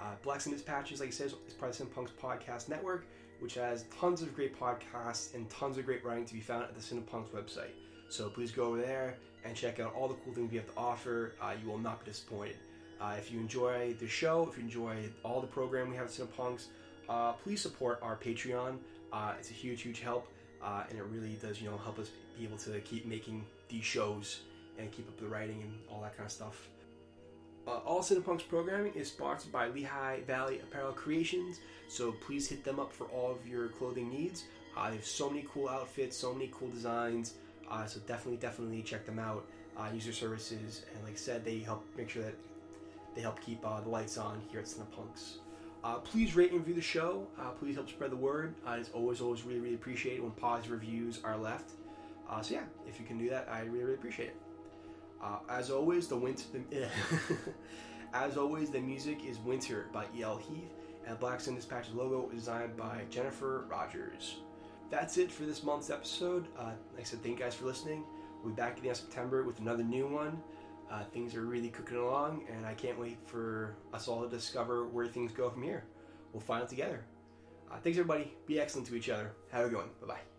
Uh, 0.00 0.14
Black 0.22 0.40
Sun 0.40 0.54
Dispatches, 0.54 0.98
like 0.98 1.10
I 1.10 1.12
said, 1.12 1.26
is 1.46 1.52
part 1.52 1.72
of 1.72 1.76
the 1.76 1.84
Cinepunx 1.84 2.08
podcast 2.18 2.70
network, 2.70 3.04
which 3.38 3.52
has 3.56 3.84
tons 4.00 4.22
of 4.22 4.34
great 4.34 4.58
podcasts 4.58 5.34
and 5.34 5.48
tons 5.50 5.76
of 5.76 5.84
great 5.84 6.02
writing 6.06 6.24
to 6.24 6.32
be 6.32 6.40
found 6.40 6.62
at 6.62 6.74
the 6.74 6.80
Cinepunx 6.80 7.28
website. 7.28 7.74
So 8.08 8.30
please 8.30 8.50
go 8.50 8.68
over 8.68 8.80
there 8.80 9.18
and 9.44 9.54
check 9.54 9.78
out 9.78 9.94
all 9.94 10.08
the 10.08 10.14
cool 10.24 10.32
things 10.32 10.50
we 10.50 10.56
have 10.56 10.68
to 10.68 10.78
offer. 10.78 11.34
Uh, 11.38 11.52
you 11.62 11.70
will 11.70 11.76
not 11.76 12.02
be 12.02 12.10
disappointed. 12.10 12.56
Uh, 12.98 13.16
if 13.18 13.30
you 13.30 13.40
enjoy 13.40 13.94
the 14.00 14.08
show, 14.08 14.48
if 14.50 14.56
you 14.56 14.64
enjoy 14.64 14.96
all 15.22 15.42
the 15.42 15.46
program 15.46 15.90
we 15.90 15.96
have 15.96 16.06
at 16.06 16.12
Cinepunx, 16.12 16.68
uh, 17.10 17.32
please 17.32 17.60
support 17.60 17.98
our 18.00 18.16
Patreon. 18.16 18.78
Uh, 19.12 19.34
it's 19.38 19.50
a 19.50 19.52
huge, 19.52 19.82
huge 19.82 20.00
help 20.00 20.26
uh, 20.62 20.84
and 20.88 20.98
it 20.98 21.04
really 21.04 21.38
does, 21.40 21.60
you 21.60 21.70
know, 21.70 21.78
help 21.78 21.98
us 21.98 22.10
be 22.38 22.44
able 22.44 22.58
to 22.58 22.80
keep 22.80 23.06
making 23.06 23.44
these 23.68 23.84
shows 23.84 24.40
and 24.78 24.90
keep 24.92 25.08
up 25.08 25.18
the 25.18 25.26
writing 25.26 25.62
and 25.62 25.72
all 25.90 26.00
that 26.02 26.16
kind 26.16 26.26
of 26.26 26.32
stuff. 26.32 26.68
Uh, 27.66 27.78
all 27.86 28.00
Cinepunx 28.00 28.48
programming 28.48 28.92
is 28.94 29.08
sponsored 29.08 29.52
by 29.52 29.68
Lehigh 29.68 30.20
Valley 30.26 30.60
Apparel 30.60 30.92
Creations, 30.92 31.60
so 31.88 32.12
please 32.12 32.48
hit 32.48 32.64
them 32.64 32.80
up 32.80 32.92
for 32.92 33.04
all 33.06 33.30
of 33.30 33.46
your 33.46 33.68
clothing 33.68 34.08
needs. 34.08 34.44
Uh, 34.76 34.90
they 34.90 34.96
have 34.96 35.04
so 35.04 35.28
many 35.28 35.46
cool 35.52 35.68
outfits, 35.68 36.16
so 36.16 36.32
many 36.32 36.50
cool 36.52 36.68
designs, 36.68 37.34
uh, 37.70 37.84
so 37.84 38.00
definitely, 38.06 38.38
definitely 38.38 38.82
check 38.82 39.04
them 39.04 39.18
out. 39.18 39.46
Uh, 39.76 39.86
use 39.94 40.04
their 40.04 40.12
services, 40.12 40.84
and 40.94 41.04
like 41.04 41.14
I 41.14 41.16
said, 41.16 41.44
they 41.44 41.58
help 41.58 41.86
make 41.96 42.10
sure 42.10 42.22
that 42.22 42.34
they 43.14 43.20
help 43.20 43.40
keep 43.40 43.64
uh, 43.64 43.80
the 43.80 43.88
lights 43.88 44.18
on 44.18 44.40
here 44.50 44.60
at 44.60 44.66
Cinepunx. 44.66 45.38
Uh, 45.82 45.94
please 45.96 46.36
rate 46.36 46.50
and 46.50 46.60
review 46.60 46.74
the 46.74 46.80
show. 46.80 47.26
Uh, 47.38 47.50
please 47.50 47.74
help 47.74 47.88
spread 47.88 48.10
the 48.10 48.16
word. 48.16 48.54
Uh, 48.66 48.76
it's 48.78 48.90
always, 48.90 49.20
always 49.20 49.44
really, 49.44 49.60
really 49.60 49.74
appreciated 49.74 50.22
when 50.22 50.30
positive 50.32 50.72
reviews 50.72 51.20
are 51.24 51.36
left. 51.36 51.70
Uh, 52.28 52.42
so 52.42 52.54
yeah, 52.54 52.64
if 52.86 53.00
you 53.00 53.06
can 53.06 53.18
do 53.18 53.30
that, 53.30 53.48
I 53.50 53.60
really, 53.62 53.80
really 53.80 53.94
appreciate 53.94 54.28
it. 54.28 54.36
Uh, 55.22 55.38
as 55.48 55.70
always, 55.70 56.06
the 56.06 56.16
winter. 56.16 56.44
The, 56.52 56.88
as 58.14 58.36
always, 58.36 58.70
the 58.70 58.80
music 58.80 59.24
is 59.24 59.38
"Winter" 59.38 59.86
by 59.92 60.06
E.L. 60.16 60.38
Heath, 60.38 60.70
and 61.06 61.18
Black 61.18 61.40
Sun 61.40 61.56
Dispatch's 61.56 61.94
logo 61.94 62.28
is 62.30 62.40
designed 62.40 62.76
by 62.76 63.02
Jennifer 63.10 63.66
Rogers. 63.68 64.36
That's 64.90 65.18
it 65.18 65.30
for 65.30 65.44
this 65.44 65.62
month's 65.62 65.90
episode. 65.90 66.46
Uh, 66.58 66.72
like 66.94 67.00
I 67.00 67.02
said, 67.04 67.22
thank 67.22 67.38
you 67.38 67.44
guys 67.44 67.54
for 67.54 67.66
listening. 67.66 68.04
We'll 68.42 68.52
be 68.52 68.56
back 68.56 68.78
again 68.78 68.90
in 68.90 68.94
September 68.94 69.44
with 69.44 69.60
another 69.60 69.84
new 69.84 70.06
one. 70.06 70.42
Uh, 70.90 71.04
things 71.12 71.36
are 71.36 71.42
really 71.42 71.68
cooking 71.68 71.98
along, 71.98 72.44
and 72.50 72.66
I 72.66 72.74
can't 72.74 72.98
wait 72.98 73.18
for 73.24 73.76
us 73.94 74.08
all 74.08 74.22
to 74.22 74.28
discover 74.28 74.88
where 74.88 75.06
things 75.06 75.30
go 75.32 75.48
from 75.48 75.62
here. 75.62 75.84
We'll 76.32 76.40
find 76.40 76.62
it 76.64 76.68
together. 76.68 77.04
Uh, 77.70 77.76
thanks, 77.82 77.96
everybody. 77.98 78.34
Be 78.46 78.60
excellent 78.60 78.88
to 78.88 78.96
each 78.96 79.08
other. 79.08 79.32
Have 79.52 79.66
a 79.66 79.68
good 79.68 79.78
one. 79.78 79.90
Bye 80.00 80.06
bye. 80.14 80.29